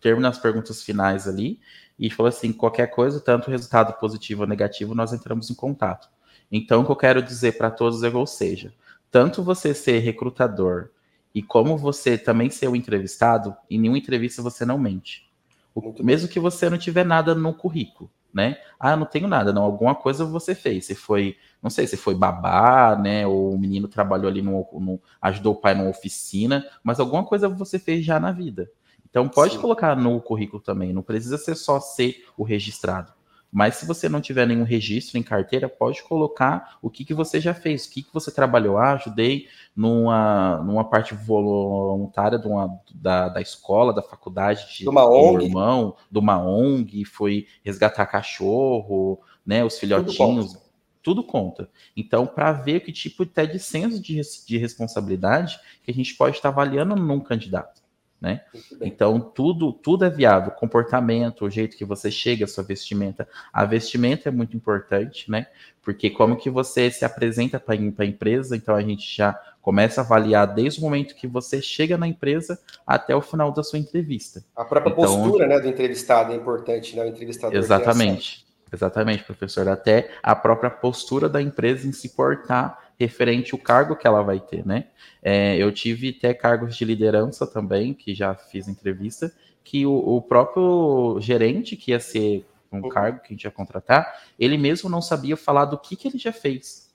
Termina 0.00 0.28
as 0.28 0.38
perguntas 0.38 0.82
finais 0.82 1.26
ali 1.26 1.60
e 1.98 2.10
falou 2.10 2.28
assim: 2.28 2.52
qualquer 2.52 2.88
coisa, 2.88 3.20
tanto 3.20 3.50
resultado 3.50 3.98
positivo 3.98 4.42
ou 4.42 4.48
negativo, 4.48 4.94
nós 4.94 5.12
entramos 5.12 5.50
em 5.50 5.54
contato. 5.54 6.08
Então, 6.50 6.82
o 6.82 6.84
que 6.84 6.92
eu 6.92 6.96
quero 6.96 7.22
dizer 7.22 7.56
para 7.56 7.70
todos 7.70 8.02
é, 8.02 8.08
ou 8.08 8.26
seja, 8.26 8.72
tanto 9.10 9.42
você 9.42 9.74
ser 9.74 9.98
recrutador 10.00 10.90
e 11.36 11.42
como 11.42 11.76
você 11.76 12.16
também 12.16 12.48
ser 12.48 12.66
o 12.66 12.74
entrevistado, 12.74 13.54
em 13.68 13.78
nenhuma 13.78 13.98
entrevista 13.98 14.40
você 14.40 14.64
não 14.64 14.78
mente. 14.78 15.30
O, 15.74 15.92
mesmo 16.02 16.30
que 16.30 16.40
você 16.40 16.70
não 16.70 16.78
tiver 16.78 17.04
nada 17.04 17.34
no 17.34 17.52
currículo. 17.52 18.10
né? 18.32 18.56
Ah, 18.80 18.96
não 18.96 19.04
tenho 19.04 19.28
nada, 19.28 19.52
não. 19.52 19.62
Alguma 19.62 19.94
coisa 19.94 20.24
você 20.24 20.54
fez. 20.54 20.86
Você 20.86 20.94
foi, 20.94 21.36
não 21.62 21.68
sei, 21.68 21.86
se 21.86 21.94
foi 21.94 22.14
babá, 22.14 22.96
né? 22.96 23.26
Ou 23.26 23.52
o 23.52 23.58
menino 23.58 23.86
trabalhou 23.86 24.30
ali 24.30 24.40
no, 24.40 24.66
no, 24.80 24.98
ajudou 25.20 25.52
o 25.52 25.60
pai 25.60 25.74
numa 25.74 25.90
oficina, 25.90 26.66
mas 26.82 26.98
alguma 26.98 27.22
coisa 27.22 27.50
você 27.50 27.78
fez 27.78 28.02
já 28.02 28.18
na 28.18 28.32
vida. 28.32 28.70
Então 29.04 29.28
pode 29.28 29.56
Sim. 29.56 29.60
colocar 29.60 29.94
no 29.94 30.18
currículo 30.22 30.62
também. 30.62 30.90
Não 30.94 31.02
precisa 31.02 31.36
ser 31.36 31.54
só 31.54 31.78
ser 31.80 32.24
o 32.34 32.44
registrado. 32.44 33.12
Mas 33.50 33.76
se 33.76 33.86
você 33.86 34.08
não 34.08 34.20
tiver 34.20 34.46
nenhum 34.46 34.64
registro 34.64 35.16
em 35.16 35.22
carteira, 35.22 35.68
pode 35.68 36.02
colocar 36.02 36.78
o 36.82 36.90
que, 36.90 37.04
que 37.04 37.14
você 37.14 37.40
já 37.40 37.54
fez, 37.54 37.86
o 37.86 37.90
que, 37.90 38.02
que 38.02 38.12
você 38.12 38.30
trabalhou. 38.30 38.76
Ah, 38.76 38.92
ajudei 38.92 39.46
numa, 39.74 40.62
numa 40.62 40.84
parte 40.84 41.14
voluntária 41.14 42.38
de 42.38 42.46
uma, 42.46 42.78
da, 42.94 43.28
da 43.28 43.40
escola, 43.40 43.92
da 43.94 44.02
faculdade, 44.02 44.66
de 44.78 44.88
uma 44.88 45.08
ONG. 45.08 45.46
irmão, 45.46 45.96
de 46.10 46.18
uma 46.18 46.38
ONG, 46.38 47.04
foi 47.04 47.46
resgatar 47.64 48.06
cachorro, 48.06 49.20
né, 49.44 49.64
os 49.64 49.78
filhotinhos. 49.78 50.16
Tudo 50.16 50.52
conta. 50.52 50.66
Tudo 51.02 51.22
conta. 51.22 51.70
Então, 51.96 52.26
para 52.26 52.52
ver 52.52 52.80
que 52.80 52.92
tipo 52.92 53.22
até 53.22 53.46
de 53.46 53.60
senso 53.60 54.00
de, 54.02 54.20
de 54.46 54.58
responsabilidade 54.58 55.58
que 55.82 55.90
a 55.90 55.94
gente 55.94 56.14
pode 56.14 56.36
estar 56.36 56.48
avaliando 56.48 56.96
num 56.96 57.20
candidato 57.20 57.85
né? 58.26 58.40
Então 58.80 59.20
tudo 59.20 59.72
tudo 59.72 60.04
é 60.04 60.10
viável, 60.10 60.50
comportamento, 60.50 61.44
o 61.44 61.50
jeito 61.50 61.76
que 61.76 61.84
você 61.84 62.10
chega, 62.10 62.44
a 62.44 62.48
sua 62.48 62.64
vestimenta. 62.64 63.28
A 63.52 63.64
vestimenta 63.64 64.28
é 64.28 64.32
muito 64.32 64.56
importante, 64.56 65.30
né? 65.30 65.46
Porque 65.80 66.10
como 66.10 66.36
que 66.36 66.50
você 66.50 66.90
se 66.90 67.04
apresenta 67.04 67.60
para 67.60 67.74
a 67.74 68.04
empresa, 68.04 68.56
então 68.56 68.74
a 68.74 68.82
gente 68.82 69.16
já 69.16 69.38
começa 69.62 70.00
a 70.00 70.04
avaliar 70.04 70.52
desde 70.52 70.80
o 70.80 70.82
momento 70.82 71.14
que 71.14 71.28
você 71.28 71.62
chega 71.62 71.96
na 71.96 72.08
empresa 72.08 72.58
até 72.84 73.14
o 73.14 73.22
final 73.22 73.52
da 73.52 73.62
sua 73.62 73.78
entrevista. 73.78 74.44
A 74.56 74.64
própria 74.64 74.90
então, 74.90 75.04
postura, 75.04 75.46
né, 75.46 75.60
do 75.60 75.68
entrevistado 75.68 76.32
é 76.32 76.36
importante, 76.36 76.96
né? 76.96 77.04
O 77.04 77.08
entrevistador. 77.08 77.56
Exatamente. 77.56 78.44
Exatamente, 78.72 79.22
professor. 79.22 79.68
Até 79.68 80.10
a 80.20 80.34
própria 80.34 80.70
postura 80.70 81.28
da 81.28 81.40
empresa 81.40 81.86
em 81.86 81.92
se 81.92 82.08
portar 82.08 82.85
referente 82.98 83.54
ao 83.54 83.58
cargo 83.58 83.96
que 83.96 84.06
ela 84.06 84.22
vai 84.22 84.40
ter, 84.40 84.66
né? 84.66 84.86
É, 85.22 85.56
eu 85.56 85.70
tive 85.72 86.16
até 86.16 86.32
cargos 86.32 86.76
de 86.76 86.84
liderança 86.84 87.46
também, 87.46 87.92
que 87.92 88.14
já 88.14 88.34
fiz 88.34 88.68
entrevista, 88.68 89.32
que 89.62 89.84
o, 89.84 89.92
o 89.92 90.22
próprio 90.22 91.18
gerente, 91.20 91.76
que 91.76 91.90
ia 91.90 92.00
ser 92.00 92.46
um 92.72 92.80
uhum. 92.80 92.88
cargo 92.88 93.20
que 93.20 93.28
a 93.28 93.30
gente 93.32 93.44
ia 93.44 93.50
contratar, 93.50 94.22
ele 94.38 94.56
mesmo 94.56 94.88
não 94.88 95.02
sabia 95.02 95.36
falar 95.36 95.66
do 95.66 95.78
que, 95.78 95.96
que 95.96 96.08
ele 96.08 96.18
já 96.18 96.32
fez. 96.32 96.86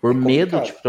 Por 0.00 0.12
é 0.12 0.14
medo, 0.14 0.60
tipo, 0.62 0.88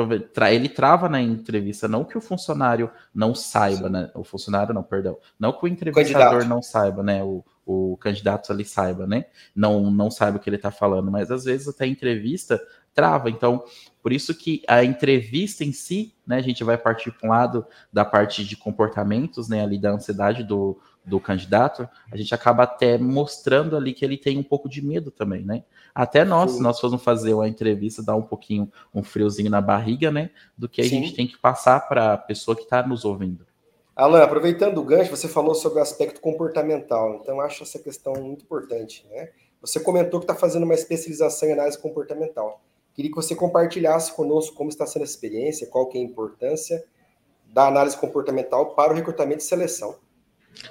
ele 0.50 0.70
trava 0.70 1.08
na 1.08 1.22
entrevista, 1.22 1.88
não 1.88 2.04
que 2.04 2.18
o 2.18 2.22
funcionário 2.22 2.92
não 3.14 3.34
saiba, 3.34 3.90
né? 3.90 4.12
O 4.14 4.24
funcionário 4.24 4.74
não, 4.74 4.84
perdão. 4.84 5.18
Não 5.40 5.54
que 5.54 5.66
o 5.66 5.68
entrevistador 5.68 6.32
candidato. 6.32 6.50
não 6.50 6.62
saiba, 6.62 7.04
né? 7.04 7.24
O, 7.24 7.44
o 7.66 7.98
candidato 7.98 8.52
ali 8.52 8.64
saiba, 8.64 9.08
né? 9.08 9.26
Não, 9.56 9.90
não 9.92 10.12
saiba 10.12 10.38
o 10.38 10.40
que 10.40 10.50
ele 10.50 10.58
está 10.58 10.72
falando, 10.72 11.12
mas 11.12 11.32
às 11.32 11.46
vezes 11.46 11.68
até 11.68 11.86
entrevista 11.86 12.62
trava. 12.98 13.30
Então, 13.30 13.64
por 14.02 14.12
isso 14.12 14.34
que 14.34 14.64
a 14.68 14.84
entrevista 14.84 15.64
em 15.64 15.72
si, 15.72 16.16
né, 16.26 16.38
a 16.38 16.42
gente 16.42 16.64
vai 16.64 16.80
partir 16.80 17.12
para 17.12 17.28
um 17.28 17.32
lado 17.32 17.64
da 17.94 18.04
parte 18.04 18.44
de 18.44 18.58
comportamentos, 18.58 19.48
né, 19.48 19.62
ali 19.62 19.78
da 19.78 19.92
ansiedade 19.92 20.44
do, 20.44 20.80
do 21.06 21.20
candidato, 21.20 21.88
a 22.12 22.18
gente 22.18 22.34
acaba 22.34 22.64
até 22.64 22.98
mostrando 22.98 23.78
ali 23.78 23.94
que 23.94 24.04
ele 24.04 24.18
tem 24.18 24.40
um 24.40 24.44
pouco 24.44 24.68
de 24.68 24.84
medo 24.84 25.12
também, 25.12 25.46
né? 25.46 25.64
Até 25.94 26.26
nós, 26.26 26.52
Sim. 26.52 26.58
se 26.58 26.64
nós 26.64 26.80
formos 26.80 27.04
fazer 27.04 27.36
uma 27.36 27.48
entrevista, 27.48 28.02
dá 28.02 28.16
um 28.16 28.24
pouquinho, 28.24 28.72
um 28.94 29.04
friozinho 29.04 29.52
na 29.52 29.62
barriga, 29.62 30.10
né? 30.10 30.32
Do 30.58 30.68
que 30.68 30.82
a 30.82 30.84
Sim. 30.84 30.90
gente 30.90 31.14
tem 31.16 31.28
que 31.28 31.38
passar 31.38 31.88
para 31.88 32.14
a 32.14 32.18
pessoa 32.18 32.58
que 32.58 32.64
está 32.64 32.86
nos 32.86 33.06
ouvindo. 33.06 33.46
Alan, 33.96 34.24
aproveitando 34.24 34.80
o 34.80 34.84
gancho, 34.84 35.16
você 35.16 35.28
falou 35.28 35.54
sobre 35.54 35.80
o 35.80 35.82
aspecto 35.82 36.20
comportamental, 36.20 37.20
então 37.22 37.40
acho 37.42 37.64
essa 37.64 37.78
questão 37.78 38.14
muito 38.14 38.44
importante, 38.44 39.06
né? 39.12 39.30
Você 39.62 39.80
comentou 39.80 40.20
que 40.20 40.24
está 40.24 40.36
fazendo 40.36 40.64
uma 40.64 40.74
especialização 40.74 41.50
em 41.50 41.54
análise 41.54 41.78
comportamental. 41.78 42.62
Queria 42.98 43.12
que 43.12 43.16
você 43.16 43.36
compartilhasse 43.36 44.12
conosco 44.12 44.56
como 44.56 44.72
está 44.72 44.84
sendo 44.88 45.04
a 45.04 45.06
experiência, 45.06 45.68
qual 45.68 45.86
que 45.86 46.00
é 46.00 46.02
a 46.02 46.04
importância 46.04 46.84
da 47.46 47.68
análise 47.68 47.96
comportamental 47.96 48.74
para 48.74 48.92
o 48.92 48.96
recrutamento 48.96 49.42
e 49.42 49.44
seleção. 49.44 50.00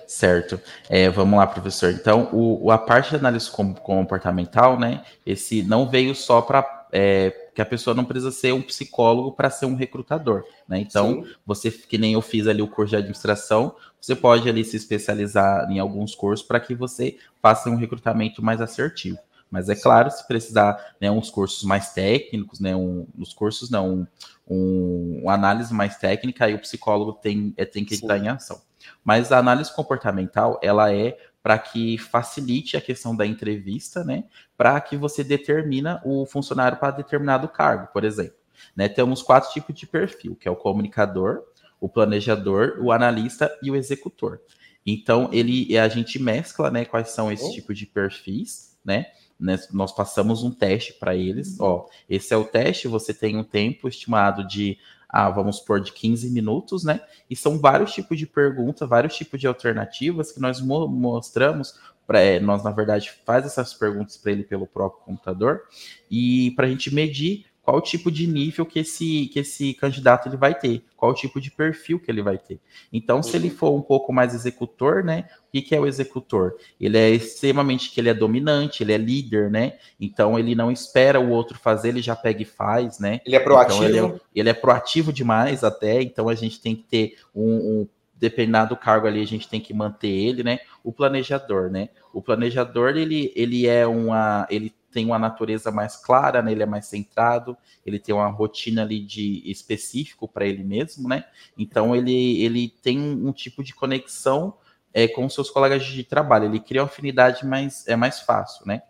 Certo. 0.08 0.60
É, 0.90 1.08
vamos 1.08 1.38
lá, 1.38 1.46
professor. 1.46 1.92
Então, 1.92 2.28
o, 2.32 2.68
a 2.72 2.78
parte 2.78 3.10
de 3.10 3.16
análise 3.16 3.48
comportamental, 3.48 4.76
né? 4.76 5.04
Esse 5.24 5.62
não 5.62 5.88
veio 5.88 6.16
só 6.16 6.42
para 6.42 6.88
é, 6.90 7.30
que 7.54 7.62
a 7.62 7.66
pessoa 7.66 7.94
não 7.94 8.04
precisa 8.04 8.32
ser 8.32 8.52
um 8.52 8.60
psicólogo 8.60 9.30
para 9.30 9.48
ser 9.48 9.66
um 9.66 9.76
recrutador, 9.76 10.42
né? 10.66 10.80
Então, 10.80 11.22
Sim. 11.22 11.32
você 11.46 11.70
que 11.70 11.96
nem 11.96 12.14
eu 12.14 12.20
fiz 12.20 12.48
ali 12.48 12.60
o 12.60 12.66
curso 12.66 12.90
de 12.90 12.96
administração, 12.96 13.76
você 14.00 14.16
pode 14.16 14.48
ali 14.48 14.64
se 14.64 14.76
especializar 14.76 15.70
em 15.70 15.78
alguns 15.78 16.12
cursos 16.12 16.44
para 16.44 16.58
que 16.58 16.74
você 16.74 17.18
faça 17.40 17.70
um 17.70 17.76
recrutamento 17.76 18.42
mais 18.42 18.60
assertivo. 18.60 19.18
Mas 19.50 19.68
é 19.68 19.74
claro, 19.74 20.10
se 20.10 20.26
precisar, 20.26 20.96
né, 21.00 21.10
uns 21.10 21.30
cursos 21.30 21.62
mais 21.62 21.92
técnicos, 21.92 22.60
né, 22.60 22.74
um, 22.74 23.06
nos 23.14 23.32
cursos 23.32 23.70
não, 23.70 24.06
um, 24.46 25.20
uma 25.22 25.34
análise 25.34 25.72
mais 25.72 25.96
técnica, 25.96 26.44
aí 26.44 26.54
o 26.54 26.58
psicólogo 26.58 27.12
tem, 27.12 27.54
é, 27.56 27.64
tem 27.64 27.84
que 27.84 27.94
estar 27.94 28.18
em 28.18 28.28
ação. 28.28 28.60
Mas 29.04 29.32
a 29.32 29.38
análise 29.38 29.74
comportamental, 29.74 30.58
ela 30.62 30.92
é 30.92 31.16
para 31.42 31.58
que 31.58 31.96
facilite 31.96 32.76
a 32.76 32.80
questão 32.80 33.14
da 33.14 33.24
entrevista, 33.24 34.02
né, 34.02 34.24
para 34.56 34.80
que 34.80 34.96
você 34.96 35.22
determina 35.22 36.02
o 36.04 36.26
funcionário 36.26 36.78
para 36.78 36.90
determinado 36.90 37.48
cargo, 37.48 37.88
por 37.92 38.04
exemplo. 38.04 38.36
Né, 38.74 38.88
temos 38.88 39.22
quatro 39.22 39.52
tipos 39.52 39.74
de 39.74 39.86
perfil, 39.86 40.34
que 40.34 40.48
é 40.48 40.50
o 40.50 40.56
comunicador, 40.56 41.44
o 41.80 41.88
planejador, 41.88 42.78
o 42.80 42.90
analista 42.90 43.50
e 43.62 43.70
o 43.70 43.76
executor. 43.76 44.40
Então, 44.84 45.28
ele, 45.32 45.76
a 45.78 45.88
gente 45.88 46.18
mescla, 46.18 46.70
né, 46.70 46.84
quais 46.84 47.10
são 47.10 47.30
esses 47.30 47.52
tipos 47.52 47.78
de 47.78 47.86
perfis, 47.86 48.76
né, 48.84 49.06
né, 49.38 49.58
nós 49.72 49.92
passamos 49.92 50.42
um 50.42 50.50
teste 50.50 50.94
para 50.94 51.14
eles. 51.14 51.58
Ó, 51.60 51.86
esse 52.08 52.32
é 52.32 52.36
o 52.36 52.44
teste, 52.44 52.88
você 52.88 53.12
tem 53.12 53.36
um 53.36 53.44
tempo 53.44 53.88
estimado 53.88 54.46
de, 54.46 54.78
ah, 55.08 55.30
vamos 55.30 55.56
supor, 55.56 55.80
de 55.80 55.92
15 55.92 56.30
minutos, 56.30 56.84
né? 56.84 57.00
E 57.28 57.36
são 57.36 57.58
vários 57.58 57.92
tipos 57.92 58.18
de 58.18 58.26
perguntas, 58.26 58.88
vários 58.88 59.14
tipos 59.14 59.38
de 59.38 59.46
alternativas 59.46 60.32
que 60.32 60.40
nós 60.40 60.60
mo 60.60 60.88
mostramos. 60.88 61.78
Pra, 62.06 62.20
é, 62.20 62.38
nós, 62.38 62.62
na 62.62 62.70
verdade, 62.70 63.12
faz 63.24 63.44
essas 63.44 63.74
perguntas 63.74 64.16
para 64.16 64.30
ele 64.32 64.44
pelo 64.44 64.66
próprio 64.66 65.02
computador 65.04 65.62
e 66.10 66.52
para 66.52 66.66
a 66.66 66.68
gente 66.68 66.94
medir 66.94 67.46
qual 67.66 67.78
o 67.78 67.80
tipo 67.80 68.12
de 68.12 68.28
nível 68.28 68.64
que 68.64 68.78
esse, 68.78 69.26
que 69.26 69.40
esse 69.40 69.74
candidato 69.74 70.28
ele 70.28 70.36
vai 70.36 70.54
ter, 70.54 70.84
qual 70.96 71.10
o 71.10 71.14
tipo 71.14 71.40
de 71.40 71.50
perfil 71.50 71.98
que 71.98 72.08
ele 72.08 72.22
vai 72.22 72.38
ter. 72.38 72.60
Então, 72.92 73.20
se 73.24 73.36
ele 73.36 73.50
for 73.50 73.74
um 73.74 73.82
pouco 73.82 74.12
mais 74.12 74.32
executor, 74.32 75.02
né? 75.02 75.24
O 75.48 75.50
que, 75.50 75.60
que 75.60 75.74
é 75.74 75.80
o 75.80 75.84
executor? 75.84 76.54
Ele 76.80 76.96
é 76.96 77.10
extremamente 77.10 77.90
que 77.90 77.98
ele 77.98 78.08
é 78.08 78.14
dominante, 78.14 78.84
ele 78.84 78.92
é 78.92 78.96
líder, 78.96 79.50
né? 79.50 79.72
Então 79.98 80.38
ele 80.38 80.54
não 80.54 80.70
espera 80.70 81.18
o 81.18 81.30
outro 81.30 81.58
fazer, 81.58 81.88
ele 81.88 82.00
já 82.00 82.14
pega 82.14 82.40
e 82.40 82.44
faz, 82.44 83.00
né? 83.00 83.20
Ele 83.26 83.34
é 83.34 83.40
proativo. 83.40 83.84
Então, 83.84 84.04
ele, 84.06 84.14
é, 84.14 84.20
ele 84.32 84.48
é 84.48 84.54
proativo 84.54 85.12
demais 85.12 85.64
até, 85.64 86.00
então 86.00 86.28
a 86.28 86.36
gente 86.36 86.60
tem 86.60 86.76
que 86.76 86.84
ter 86.84 87.16
um, 87.34 87.80
um 87.80 87.88
determinado 88.14 88.76
cargo 88.76 89.08
ali, 89.08 89.20
a 89.20 89.26
gente 89.26 89.48
tem 89.48 89.60
que 89.60 89.74
manter 89.74 90.06
ele, 90.06 90.44
né? 90.44 90.60
O 90.84 90.92
planejador, 90.92 91.68
né? 91.68 91.88
O 92.12 92.22
planejador, 92.22 92.96
ele, 92.96 93.32
ele 93.34 93.66
é 93.66 93.84
uma. 93.88 94.46
Ele 94.48 94.72
tem 94.96 95.04
uma 95.04 95.18
natureza 95.18 95.70
mais 95.70 95.94
clara, 95.94 96.40
né? 96.40 96.52
ele 96.52 96.62
é 96.62 96.66
mais 96.66 96.86
centrado, 96.86 97.54
ele 97.84 97.98
tem 97.98 98.14
uma 98.14 98.28
rotina 98.28 98.80
ali 98.80 98.98
de 98.98 99.42
específico 99.44 100.26
para 100.26 100.46
ele 100.46 100.64
mesmo, 100.64 101.06
né? 101.06 101.26
Então 101.58 101.94
ele, 101.94 102.42
ele 102.42 102.70
tem 102.82 102.98
um 102.98 103.30
tipo 103.30 103.62
de 103.62 103.74
conexão 103.74 104.56
é, 104.94 105.06
com 105.06 105.28
seus 105.28 105.50
colegas 105.50 105.84
de 105.84 106.02
trabalho, 106.02 106.46
ele 106.46 106.60
cria 106.60 106.80
uma 106.80 106.86
afinidade 106.86 107.44
mais, 107.44 107.86
é 107.86 107.94
mais 107.94 108.20
fácil, 108.20 108.66
né? 108.66 108.80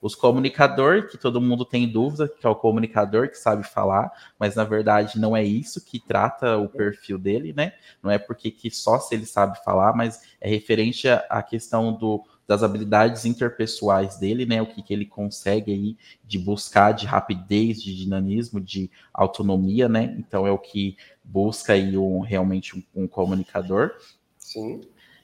Os 0.00 0.14
comunicador, 0.14 1.08
que 1.08 1.18
todo 1.18 1.42
mundo 1.42 1.62
tem 1.62 1.86
dúvida, 1.86 2.26
que 2.26 2.46
é 2.46 2.48
o 2.48 2.56
comunicador 2.56 3.28
que 3.28 3.36
sabe 3.36 3.62
falar, 3.62 4.10
mas 4.38 4.54
na 4.54 4.64
verdade 4.64 5.20
não 5.20 5.36
é 5.36 5.44
isso 5.44 5.84
que 5.84 6.00
trata 6.00 6.56
o 6.56 6.70
perfil 6.70 7.18
dele, 7.18 7.52
né? 7.52 7.74
Não 8.02 8.10
é 8.10 8.18
porque 8.18 8.50
que 8.50 8.70
só 8.70 8.98
se 8.98 9.14
ele 9.14 9.26
sabe 9.26 9.62
falar, 9.62 9.94
mas 9.94 10.22
é 10.40 10.48
referente 10.48 11.06
à 11.06 11.42
questão 11.42 11.92
do 11.92 12.24
das 12.50 12.64
habilidades 12.64 13.24
interpessoais 13.24 14.16
dele, 14.16 14.44
né? 14.44 14.60
O 14.60 14.66
que, 14.66 14.82
que 14.82 14.92
ele 14.92 15.06
consegue 15.06 15.72
aí 15.72 15.96
de 16.26 16.36
buscar 16.36 16.90
de 16.90 17.06
rapidez, 17.06 17.80
de 17.80 17.94
dinamismo, 17.94 18.60
de 18.60 18.90
autonomia, 19.14 19.88
né? 19.88 20.16
Então 20.18 20.44
é 20.44 20.50
o 20.50 20.58
que 20.58 20.96
busca 21.22 21.74
aí 21.74 21.96
um, 21.96 22.18
realmente 22.18 22.76
um, 22.76 23.04
um 23.04 23.06
comunicador. 23.06 23.92
Sim. 24.36 24.80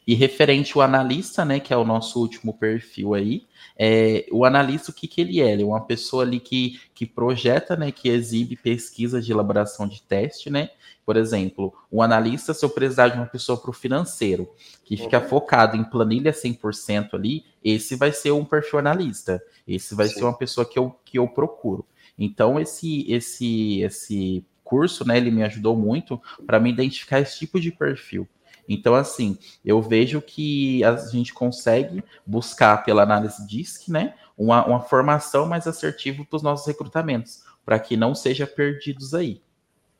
E 0.06 0.14
referente 0.14 0.72
ao 0.74 0.82
analista, 0.82 1.44
né, 1.44 1.58
que 1.58 1.72
é 1.72 1.76
o 1.76 1.84
nosso 1.84 2.20
último 2.20 2.54
perfil 2.54 3.14
aí, 3.14 3.44
é, 3.76 4.24
o 4.30 4.44
analista, 4.44 4.90
o 4.90 4.94
que, 4.94 5.08
que 5.08 5.20
ele 5.20 5.40
é? 5.40 5.52
Ele 5.52 5.62
é 5.62 5.66
uma 5.66 5.84
pessoa 5.84 6.22
ali 6.22 6.38
que, 6.38 6.80
que 6.94 7.04
projeta, 7.04 7.76
né, 7.76 7.90
que 7.90 8.08
exibe 8.08 8.56
pesquisas 8.56 9.26
de 9.26 9.32
elaboração 9.32 9.86
de 9.86 10.00
teste, 10.00 10.48
né, 10.48 10.70
por 11.06 11.16
exemplo, 11.16 11.72
um 11.90 12.02
analista, 12.02 12.52
se 12.52 12.64
eu 12.64 12.68
precisar 12.68 13.08
de 13.08 13.16
uma 13.16 13.26
pessoa 13.26 13.56
para 13.56 13.70
o 13.70 13.72
financeiro, 13.72 14.48
que 14.84 14.96
fica 14.96 15.20
uhum. 15.20 15.28
focado 15.28 15.76
em 15.76 15.84
planilha 15.84 16.32
100% 16.32 17.14
ali, 17.14 17.44
esse 17.62 17.94
vai 17.94 18.10
ser 18.10 18.32
um 18.32 18.44
perfil 18.44 18.80
analista. 18.80 19.40
Esse 19.66 19.94
vai 19.94 20.08
Sim. 20.08 20.14
ser 20.14 20.24
uma 20.24 20.36
pessoa 20.36 20.68
que 20.68 20.76
eu, 20.76 20.96
que 21.04 21.16
eu 21.16 21.28
procuro. 21.28 21.86
Então, 22.18 22.58
esse, 22.58 23.04
esse, 23.08 23.82
esse 23.82 24.44
curso, 24.64 25.06
né, 25.06 25.16
ele 25.16 25.30
me 25.30 25.44
ajudou 25.44 25.76
muito 25.76 26.20
para 26.44 26.58
me 26.58 26.70
identificar 26.70 27.20
esse 27.20 27.38
tipo 27.38 27.60
de 27.60 27.70
perfil. 27.70 28.28
Então, 28.68 28.94
assim, 28.94 29.38
eu 29.64 29.80
vejo 29.80 30.20
que 30.20 30.82
a 30.84 30.96
gente 30.96 31.32
consegue 31.32 32.02
buscar 32.24 32.84
pela 32.84 33.02
análise 33.02 33.46
DISC, 33.46 33.88
né, 33.88 34.14
uma, 34.36 34.66
uma 34.66 34.80
formação 34.80 35.46
mais 35.46 35.66
assertiva 35.66 36.24
para 36.24 36.36
os 36.36 36.42
nossos 36.42 36.66
recrutamentos, 36.66 37.42
para 37.64 37.78
que 37.78 37.96
não 37.96 38.14
seja 38.14 38.46
perdidos 38.46 39.14
aí. 39.14 39.40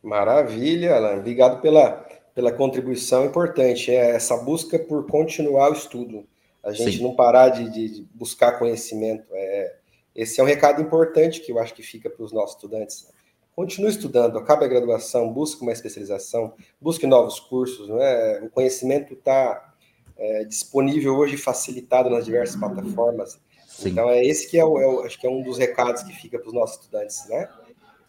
Maravilha, 0.03 0.95
Alan. 0.95 1.17
Obrigado 1.17 1.61
pela, 1.61 2.07
pela 2.35 2.53
contribuição 2.53 3.25
importante. 3.25 3.91
É 3.91 4.11
essa 4.11 4.37
busca 4.37 4.79
por 4.79 5.07
continuar 5.07 5.71
o 5.71 5.75
estudo. 5.75 6.27
A 6.63 6.73
gente 6.73 6.99
Sim. 6.99 7.03
não 7.03 7.15
parar 7.15 7.49
de, 7.49 7.71
de, 7.71 8.07
buscar 8.15 8.59
conhecimento. 8.59 9.25
É, 9.33 9.77
esse 10.15 10.41
é 10.41 10.43
um 10.43 10.47
recado 10.47 10.81
importante 10.83 11.41
que 11.41 11.51
eu 11.51 11.59
acho 11.59 11.75
que 11.75 11.83
fica 11.83 12.11
para 12.11 12.25
os 12.25 12.33
nossos 12.33 12.57
estudantes. 12.57 13.09
Continue 13.57 13.89
estudando, 13.89 14.37
acabe 14.37 14.67
a 14.67 14.69
graduação, 14.69 15.33
busque 15.33 15.63
uma 15.63 15.73
especialização, 15.73 16.53
busque 16.79 17.07
novos 17.07 17.41
cursos. 17.41 17.89
Né? 17.89 18.41
O 18.41 18.51
conhecimento 18.51 19.15
está 19.15 19.73
é, 20.15 20.45
disponível 20.45 21.17
hoje, 21.17 21.39
facilitado 21.39 22.11
nas 22.11 22.27
diversas 22.27 22.55
plataformas. 22.55 23.41
Sim. 23.67 23.89
Então 23.89 24.11
é 24.11 24.23
esse 24.23 24.51
que 24.51 24.59
é 24.59 24.65
o, 24.65 24.79
é 24.79 24.87
o, 24.87 25.01
acho 25.01 25.19
que 25.19 25.27
é 25.27 25.31
um 25.31 25.43
dos 25.43 25.57
recados 25.57 26.03
que 26.03 26.13
fica 26.13 26.39
para 26.39 26.49
os 26.49 26.53
nossos 26.53 26.77
estudantes, 26.77 27.27
né? 27.31 27.49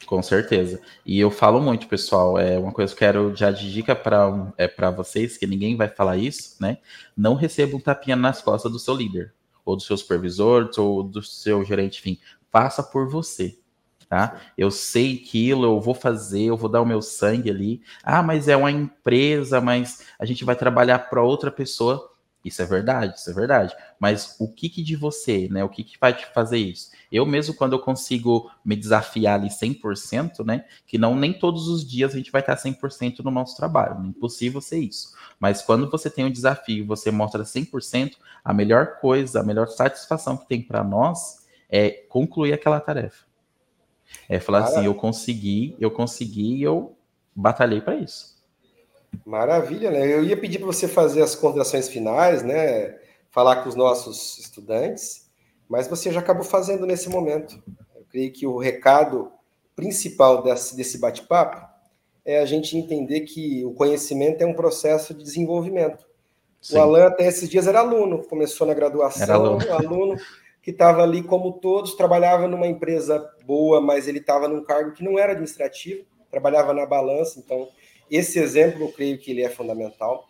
Com 0.06 0.22
certeza. 0.22 0.82
E 1.06 1.18
eu 1.18 1.32
falo 1.32 1.62
muito, 1.62 1.88
pessoal, 1.88 2.38
é 2.38 2.60
uma 2.60 2.74
coisa 2.74 2.94
que 2.94 3.02
eu 3.02 3.08
quero 3.08 3.34
já 3.36 3.50
de 3.50 3.72
dica 3.72 3.96
para 3.96 4.54
é, 4.58 4.92
vocês, 4.92 5.38
que 5.38 5.48
ninguém 5.48 5.78
vai 5.78 5.88
falar 5.88 6.18
isso, 6.18 6.58
né? 6.60 6.80
Não 7.16 7.36
receba 7.36 7.74
um 7.74 7.80
tapinha 7.80 8.18
nas 8.18 8.42
costas 8.42 8.70
do 8.70 8.80
seu 8.80 8.94
líder, 8.94 9.34
ou 9.64 9.78
do 9.78 9.82
seu 9.82 9.96
supervisor, 9.96 10.70
ou 10.78 11.04
do 11.04 11.24
seu 11.24 11.64
gerente, 11.64 12.00
enfim. 12.00 12.20
Faça 12.52 12.84
por 12.84 13.10
você 13.10 13.58
tá? 14.10 14.40
Eu 14.58 14.72
sei 14.72 15.22
aquilo, 15.24 15.66
eu 15.66 15.82
vou 15.82 15.94
fazer, 15.94 16.44
eu 16.44 16.58
vou 16.58 16.70
dar 16.70 16.82
o 16.82 16.86
meu 16.86 17.02
sangue 17.02 17.50
ali. 17.50 17.82
Ah, 18.04 18.24
mas 18.24 18.48
é 18.48 18.56
uma 18.56 18.72
empresa, 18.72 19.60
mas 19.62 20.06
a 20.20 20.26
gente 20.26 20.46
vai 20.46 20.56
trabalhar 20.56 21.00
para 21.10 21.22
outra 21.22 21.52
pessoa. 21.52 22.12
Isso 22.46 22.62
é 22.62 22.66
verdade, 22.66 23.18
isso 23.18 23.30
é 23.30 23.34
verdade. 23.34 23.76
Mas 24.00 24.38
o 24.40 24.48
que, 24.48 24.70
que 24.70 24.82
de 24.82 24.96
você, 24.96 25.50
né? 25.50 25.64
O 25.66 25.70
que, 25.70 25.84
que 25.84 25.98
vai 26.00 26.14
te 26.14 26.26
fazer 26.34 26.58
isso? 26.58 26.92
Eu 27.12 27.26
mesmo, 27.26 27.54
quando 27.54 27.74
eu 27.74 27.80
consigo 27.80 28.50
me 28.64 28.76
desafiar 28.76 29.38
ali 29.38 29.50
100%, 29.50 30.46
né? 30.46 30.64
Que 30.86 30.98
não 30.98 31.14
nem 31.14 31.34
todos 31.34 31.68
os 31.68 31.86
dias 31.86 32.14
a 32.14 32.18
gente 32.18 32.32
vai 32.32 32.40
estar 32.40 32.56
100% 32.56 33.20
no 33.20 33.32
nosso 33.32 33.58
trabalho. 33.58 34.02
É 34.02 34.08
impossível 34.08 34.62
ser 34.62 34.80
isso. 34.80 35.14
Mas 35.38 35.62
quando 35.62 35.90
você 35.90 36.10
tem 36.10 36.24
um 36.24 36.32
desafio, 36.32 36.86
você 36.86 37.12
mostra 37.12 37.44
100%, 37.44 38.14
a 38.44 38.54
melhor 38.54 39.00
coisa, 39.02 39.42
a 39.42 39.44
melhor 39.44 39.68
satisfação 39.68 40.38
que 40.38 40.48
tem 40.48 40.62
para 40.62 40.84
nós 40.84 41.46
é 41.70 41.90
concluir 41.90 42.54
aquela 42.54 42.80
tarefa. 42.80 43.27
É 44.30 44.40
falar 44.40 44.60
Maravilha. 44.60 44.80
assim, 44.80 44.88
eu 44.88 44.96
consegui, 44.96 45.76
eu 45.80 45.92
consegui 45.92 46.56
e 46.58 46.64
eu 46.64 46.96
batalhei 47.36 47.82
para 47.82 47.96
isso. 47.96 48.38
Maravilha, 49.26 49.92
né? 49.92 50.06
Eu 50.06 50.24
ia 50.24 50.38
pedir 50.38 50.60
para 50.60 50.68
você 50.68 50.88
fazer 50.88 51.22
as 51.22 51.36
considerações 51.36 51.88
finais, 51.88 52.44
né? 52.44 52.98
Falar 53.30 53.58
com 53.58 53.70
os 53.70 53.76
nossos 53.76 54.38
estudantes, 54.38 55.30
mas 55.70 55.88
você 55.88 56.12
já 56.12 56.20
acabou 56.20 56.44
fazendo 56.44 56.86
nesse 56.86 57.10
momento. 57.10 57.62
Eu 57.96 58.06
creio 58.10 58.32
que 58.32 58.48
o 58.48 58.58
recado 58.58 59.32
principal 59.76 60.42
desse, 60.42 60.76
desse 60.76 60.98
bate-papo 60.98 61.68
é 62.26 62.40
a 62.40 62.46
gente 62.46 62.78
entender 62.78 63.22
que 63.22 63.64
o 63.64 63.72
conhecimento 63.72 64.42
é 64.42 64.46
um 64.46 64.54
processo 64.54 65.14
de 65.14 65.24
desenvolvimento. 65.24 66.06
Sim. 66.60 66.78
O 66.78 66.82
Alan 66.82 67.08
até 67.08 67.28
esses 67.28 67.48
dias 67.48 67.68
era 67.68 67.80
aluno, 67.80 68.24
começou 68.28 68.66
na 68.68 68.74
graduação, 68.74 69.24
era 69.24 69.36
aluno. 69.36 69.72
aluno 69.72 70.18
que 70.68 70.72
estava 70.72 71.02
ali 71.02 71.24
como 71.24 71.54
todos, 71.54 71.96
trabalhava 71.96 72.46
numa 72.46 72.68
empresa 72.68 73.26
boa, 73.46 73.80
mas 73.80 74.06
ele 74.06 74.20
estava 74.20 74.50
num 74.50 74.62
cargo 74.62 74.92
que 74.92 75.02
não 75.02 75.18
era 75.18 75.32
administrativo, 75.32 76.04
trabalhava 76.30 76.74
na 76.74 76.86
balança, 76.86 77.40
então 77.40 77.70
esse 78.12 78.38
exemplo 78.38 78.84
eu 78.84 78.92
creio 78.92 79.18
que 79.18 79.32
ele 79.32 79.44
é 79.44 79.50
fundamental. 79.50 80.28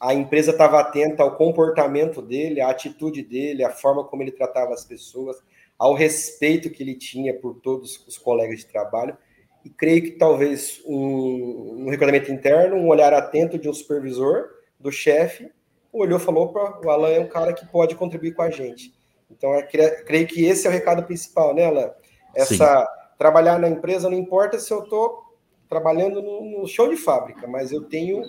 A 0.00 0.12
empresa 0.12 0.50
estava 0.50 0.80
atenta 0.80 1.22
ao 1.22 1.36
comportamento 1.36 2.20
dele, 2.20 2.60
à 2.60 2.68
atitude 2.68 3.22
dele, 3.22 3.62
à 3.62 3.70
forma 3.70 4.02
como 4.02 4.24
ele 4.24 4.32
tratava 4.32 4.74
as 4.74 4.84
pessoas, 4.84 5.36
ao 5.78 5.94
respeito 5.94 6.68
que 6.68 6.82
ele 6.82 6.96
tinha 6.96 7.32
por 7.32 7.54
todos 7.60 8.04
os 8.08 8.18
colegas 8.18 8.58
de 8.58 8.66
trabalho. 8.66 9.16
E 9.64 9.70
creio 9.70 10.02
que 10.02 10.10
talvez 10.10 10.82
um, 10.84 11.84
um 11.84 11.90
recrutamento 11.90 12.32
interno, 12.32 12.74
um 12.74 12.88
olhar 12.88 13.14
atento 13.14 13.56
de 13.56 13.68
um 13.68 13.72
supervisor, 13.72 14.48
do 14.80 14.90
chefe, 14.90 15.48
olhou 15.92 16.18
e 16.18 16.22
falou: 16.22 16.52
o 16.84 16.90
Alan 16.90 17.10
é 17.10 17.20
um 17.20 17.28
cara 17.28 17.52
que 17.52 17.64
pode 17.64 17.94
contribuir 17.94 18.34
com 18.34 18.42
a 18.42 18.50
gente. 18.50 18.92
Então, 19.36 19.54
eu 19.54 19.66
creio 20.04 20.26
que 20.26 20.44
esse 20.44 20.66
é 20.66 20.70
o 20.70 20.72
recado 20.72 21.02
principal, 21.04 21.54
né, 21.54 21.66
Alain? 21.66 21.90
Essa, 22.34 22.80
Sim. 22.80 22.86
trabalhar 23.18 23.58
na 23.58 23.68
empresa 23.68 24.10
não 24.10 24.18
importa 24.18 24.58
se 24.58 24.72
eu 24.72 24.82
estou 24.82 25.22
trabalhando 25.68 26.20
no, 26.20 26.60
no, 26.60 26.66
show 26.66 26.88
de 26.88 26.96
fábrica, 26.96 27.46
mas 27.46 27.72
eu 27.72 27.82
tenho 27.82 28.22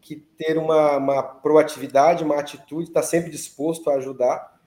que 0.00 0.16
ter 0.16 0.58
uma, 0.58 0.96
uma 0.96 1.22
proatividade, 1.22 2.24
uma 2.24 2.36
atitude, 2.36 2.88
estar 2.88 3.00
tá 3.00 3.06
sempre 3.06 3.30
disposto 3.30 3.90
a 3.90 3.94
ajudar 3.94 4.58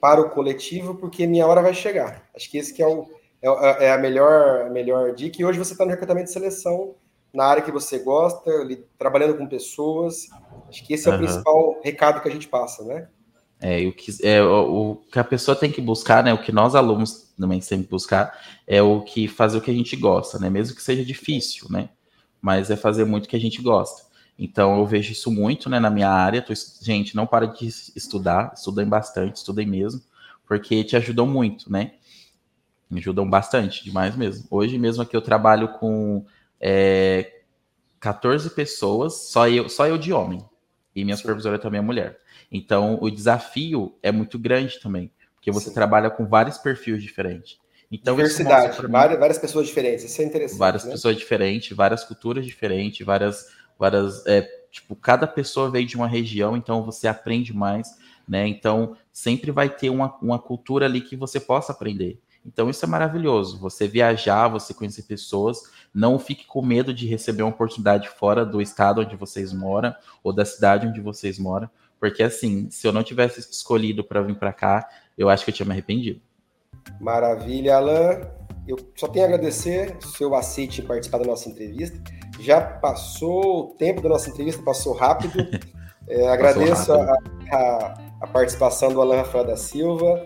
para 0.00 0.20
o 0.20 0.30
coletivo, 0.30 0.94
porque 0.94 1.26
minha 1.26 1.46
hora 1.46 1.60
vai 1.60 1.74
chegar. 1.74 2.28
Acho 2.34 2.50
que 2.50 2.58
esse 2.58 2.72
que 2.72 2.82
é, 2.82 2.86
o, 2.86 3.06
é, 3.42 3.86
é 3.86 3.92
a 3.92 3.98
melhor, 3.98 4.66
a 4.66 4.70
melhor 4.70 5.12
dica. 5.14 5.40
E 5.40 5.44
hoje 5.44 5.58
você 5.58 5.72
está 5.72 5.84
no 5.84 5.90
recrutamento 5.90 6.26
de 6.26 6.32
seleção, 6.32 6.94
na 7.32 7.44
área 7.44 7.62
que 7.62 7.70
você 7.70 7.98
gosta, 7.98 8.50
trabalhando 8.98 9.36
com 9.36 9.46
pessoas. 9.46 10.28
Acho 10.68 10.84
que 10.84 10.94
esse 10.94 11.08
é 11.08 11.10
uhum. 11.10 11.16
o 11.16 11.20
principal 11.20 11.80
recado 11.82 12.20
que 12.20 12.28
a 12.28 12.32
gente 12.32 12.48
passa, 12.48 12.84
né? 12.84 13.08
É, 13.60 13.86
o, 13.86 13.92
que, 13.92 14.10
é, 14.22 14.42
o, 14.42 14.92
o, 14.92 14.96
que 14.96 15.18
a 15.18 15.24
pessoa 15.24 15.54
tem 15.54 15.70
que 15.70 15.80
buscar, 15.80 16.24
né? 16.24 16.32
O 16.32 16.42
que 16.42 16.50
nós 16.50 16.74
alunos 16.74 17.30
também 17.38 17.60
temos 17.60 17.84
que 17.84 17.90
buscar 17.90 18.38
é 18.66 18.80
o 18.80 19.02
que 19.02 19.28
fazer 19.28 19.58
o 19.58 19.60
que 19.60 19.70
a 19.70 19.74
gente 19.74 19.94
gosta, 19.96 20.38
né? 20.38 20.48
Mesmo 20.48 20.74
que 20.74 20.82
seja 20.82 21.04
difícil, 21.04 21.66
né? 21.68 21.90
Mas 22.40 22.70
é 22.70 22.76
fazer 22.76 23.04
muito 23.04 23.26
o 23.26 23.28
que 23.28 23.36
a 23.36 23.40
gente 23.40 23.60
gosta. 23.60 24.08
Então 24.38 24.78
eu 24.78 24.86
vejo 24.86 25.12
isso 25.12 25.30
muito, 25.30 25.68
né? 25.68 25.78
Na 25.78 25.90
minha 25.90 26.08
área, 26.08 26.40
tô, 26.40 26.54
gente, 26.80 27.14
não 27.14 27.26
para 27.26 27.46
de 27.46 27.66
estudar, 27.66 28.54
estudem 28.56 28.86
bastante, 28.86 29.36
estudem 29.36 29.66
mesmo, 29.66 30.00
porque 30.46 30.82
te 30.82 30.96
ajudam 30.96 31.26
muito, 31.26 31.70
né? 31.70 31.92
Me 32.90 32.98
ajudam 32.98 33.28
bastante, 33.28 33.84
demais 33.84 34.16
mesmo. 34.16 34.46
Hoje 34.50 34.78
mesmo 34.78 35.02
aqui 35.02 35.14
eu 35.14 35.20
trabalho 35.20 35.68
com 35.74 36.24
é, 36.58 37.40
14 38.00 38.48
pessoas, 38.50 39.28
só 39.30 39.46
eu, 39.46 39.68
só 39.68 39.86
eu 39.86 39.98
de 39.98 40.12
homem. 40.12 40.42
E 40.94 41.04
minha 41.04 41.16
supervisora 41.16 41.58
também 41.58 41.78
é 41.78 41.82
mulher. 41.82 42.18
Então, 42.50 42.98
o 43.00 43.10
desafio 43.10 43.96
é 44.02 44.10
muito 44.10 44.38
grande 44.38 44.80
também, 44.80 45.10
porque 45.34 45.50
você 45.52 45.68
Sim. 45.68 45.74
trabalha 45.74 46.10
com 46.10 46.26
vários 46.26 46.58
perfis 46.58 47.02
diferentes. 47.02 47.58
Então, 47.92 48.14
Diversidade, 48.14 48.80
várias, 48.86 49.18
várias 49.18 49.38
pessoas 49.38 49.66
diferentes, 49.66 50.04
isso 50.04 50.22
é 50.22 50.24
interessante. 50.24 50.58
Várias 50.58 50.84
né? 50.84 50.92
pessoas 50.92 51.16
diferentes, 51.16 51.76
várias 51.76 52.04
culturas 52.04 52.46
diferentes, 52.46 53.04
várias, 53.04 53.46
várias 53.76 54.24
é, 54.26 54.42
tipo, 54.70 54.94
cada 54.94 55.26
pessoa 55.26 55.70
veio 55.70 55.86
de 55.86 55.96
uma 55.96 56.06
região, 56.06 56.56
então 56.56 56.84
você 56.84 57.08
aprende 57.08 57.52
mais, 57.52 57.98
né? 58.28 58.46
Então, 58.46 58.96
sempre 59.12 59.50
vai 59.50 59.68
ter 59.68 59.90
uma, 59.90 60.16
uma 60.22 60.38
cultura 60.38 60.86
ali 60.86 61.00
que 61.00 61.16
você 61.16 61.40
possa 61.40 61.72
aprender. 61.72 62.20
Então, 62.44 62.70
isso 62.70 62.84
é 62.84 62.88
maravilhoso. 62.88 63.58
Você 63.60 63.86
viajar, 63.86 64.48
você 64.48 64.72
conhecer 64.72 65.02
pessoas, 65.02 65.62
não 65.92 66.18
fique 66.18 66.46
com 66.46 66.62
medo 66.62 66.94
de 66.94 67.06
receber 67.06 67.42
uma 67.42 67.50
oportunidade 67.50 68.08
fora 68.08 68.44
do 68.44 68.62
estado 68.62 69.00
onde 69.00 69.16
vocês 69.16 69.52
moram 69.52 69.94
ou 70.22 70.32
da 70.32 70.44
cidade 70.44 70.86
onde 70.86 71.00
vocês 71.00 71.38
moram, 71.38 71.68
porque 71.98 72.22
assim, 72.22 72.70
se 72.70 72.86
eu 72.86 72.92
não 72.92 73.02
tivesse 73.02 73.40
escolhido 73.40 74.02
para 74.02 74.22
vir 74.22 74.36
para 74.36 74.52
cá, 74.52 74.88
eu 75.18 75.28
acho 75.28 75.44
que 75.44 75.50
eu 75.50 75.54
tinha 75.54 75.66
me 75.66 75.72
arrependido. 75.72 76.20
Maravilha, 77.00 77.76
Alan. 77.76 78.20
Eu 78.66 78.76
só 78.94 79.08
tenho 79.08 79.24
a 79.24 79.28
agradecer 79.28 79.96
o 80.02 80.06
seu 80.06 80.34
aceite 80.34 80.80
em 80.80 80.86
participar 80.86 81.18
da 81.18 81.26
nossa 81.26 81.48
entrevista. 81.48 82.00
Já 82.38 82.60
passou 82.60 83.70
o 83.70 83.74
tempo 83.74 84.00
da 84.00 84.08
nossa 84.08 84.30
entrevista, 84.30 84.62
passou 84.62 84.94
rápido. 84.94 85.38
É, 86.08 86.28
agradeço 86.28 86.92
rápido. 86.92 87.30
A, 87.52 87.56
a, 87.56 87.94
a, 88.22 88.26
participação 88.26 88.92
do 88.92 89.00
Alan 89.00 89.18
Rafael 89.18 89.44
da 89.44 89.56
Silva, 89.56 90.20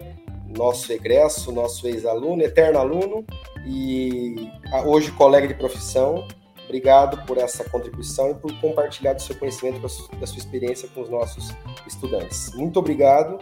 nosso 0.56 0.92
egresso, 0.92 1.52
nosso 1.52 1.86
ex-aluno, 1.86 2.42
eterno 2.42 2.78
aluno 2.78 3.24
e 3.66 4.50
hoje 4.86 5.10
colega 5.12 5.46
de 5.46 5.54
profissão. 5.54 6.26
Obrigado 6.64 7.24
por 7.26 7.38
essa 7.38 7.62
contribuição 7.68 8.30
e 8.30 8.34
por 8.34 8.52
compartilhar 8.60 9.12
do 9.12 9.22
seu 9.22 9.36
conhecimento, 9.36 9.80
da 9.80 10.26
sua 10.26 10.38
experiência 10.38 10.88
com 10.94 11.02
os 11.02 11.10
nossos 11.10 11.52
estudantes. 11.86 12.52
Muito 12.54 12.78
obrigado. 12.78 13.38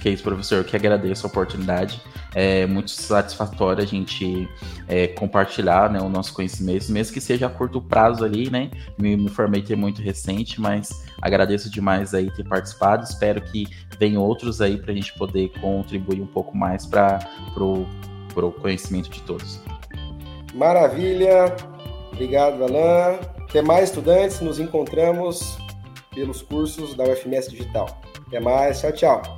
Que 0.00 0.08
é 0.08 0.12
isso, 0.12 0.22
professor. 0.22 0.58
Eu 0.58 0.64
que 0.64 0.76
agradeço 0.76 1.26
a 1.26 1.30
oportunidade. 1.30 2.00
É 2.34 2.66
muito 2.66 2.90
satisfatório 2.90 3.82
a 3.82 3.86
gente 3.86 4.48
é, 4.86 5.08
compartilhar 5.08 5.90
né, 5.90 6.00
o 6.00 6.08
nosso 6.08 6.32
conhecimento, 6.32 6.90
mesmo 6.92 7.12
que 7.12 7.20
seja 7.20 7.46
a 7.46 7.50
curto 7.50 7.80
prazo 7.80 8.24
ali, 8.24 8.50
né? 8.50 8.70
Me, 8.98 9.16
me 9.16 9.28
formei 9.28 9.62
ter 9.62 9.76
muito 9.76 10.00
recente, 10.00 10.60
mas 10.60 11.04
agradeço 11.20 11.70
demais 11.70 12.14
aí 12.14 12.30
ter 12.30 12.44
participado. 12.44 13.02
Espero 13.02 13.40
que 13.40 13.66
venham 13.98 14.22
outros 14.22 14.60
aí 14.60 14.76
para 14.76 14.92
a 14.92 14.94
gente 14.94 15.12
poder 15.18 15.50
contribuir 15.60 16.20
um 16.20 16.26
pouco 16.26 16.56
mais 16.56 16.86
para 16.86 17.18
o 17.56 17.86
conhecimento 18.60 19.10
de 19.10 19.20
todos. 19.22 19.60
Maravilha! 20.54 21.54
Obrigado, 22.12 22.64
Alain. 22.64 23.20
Até 23.48 23.62
mais, 23.62 23.90
estudantes. 23.90 24.40
Nos 24.40 24.58
encontramos 24.58 25.56
pelos 26.14 26.42
cursos 26.42 26.94
da 26.94 27.04
UFMS 27.04 27.48
Digital. 27.48 28.00
Até 28.26 28.40
mais. 28.40 28.80
Tchau, 28.80 28.92
tchau. 28.92 29.37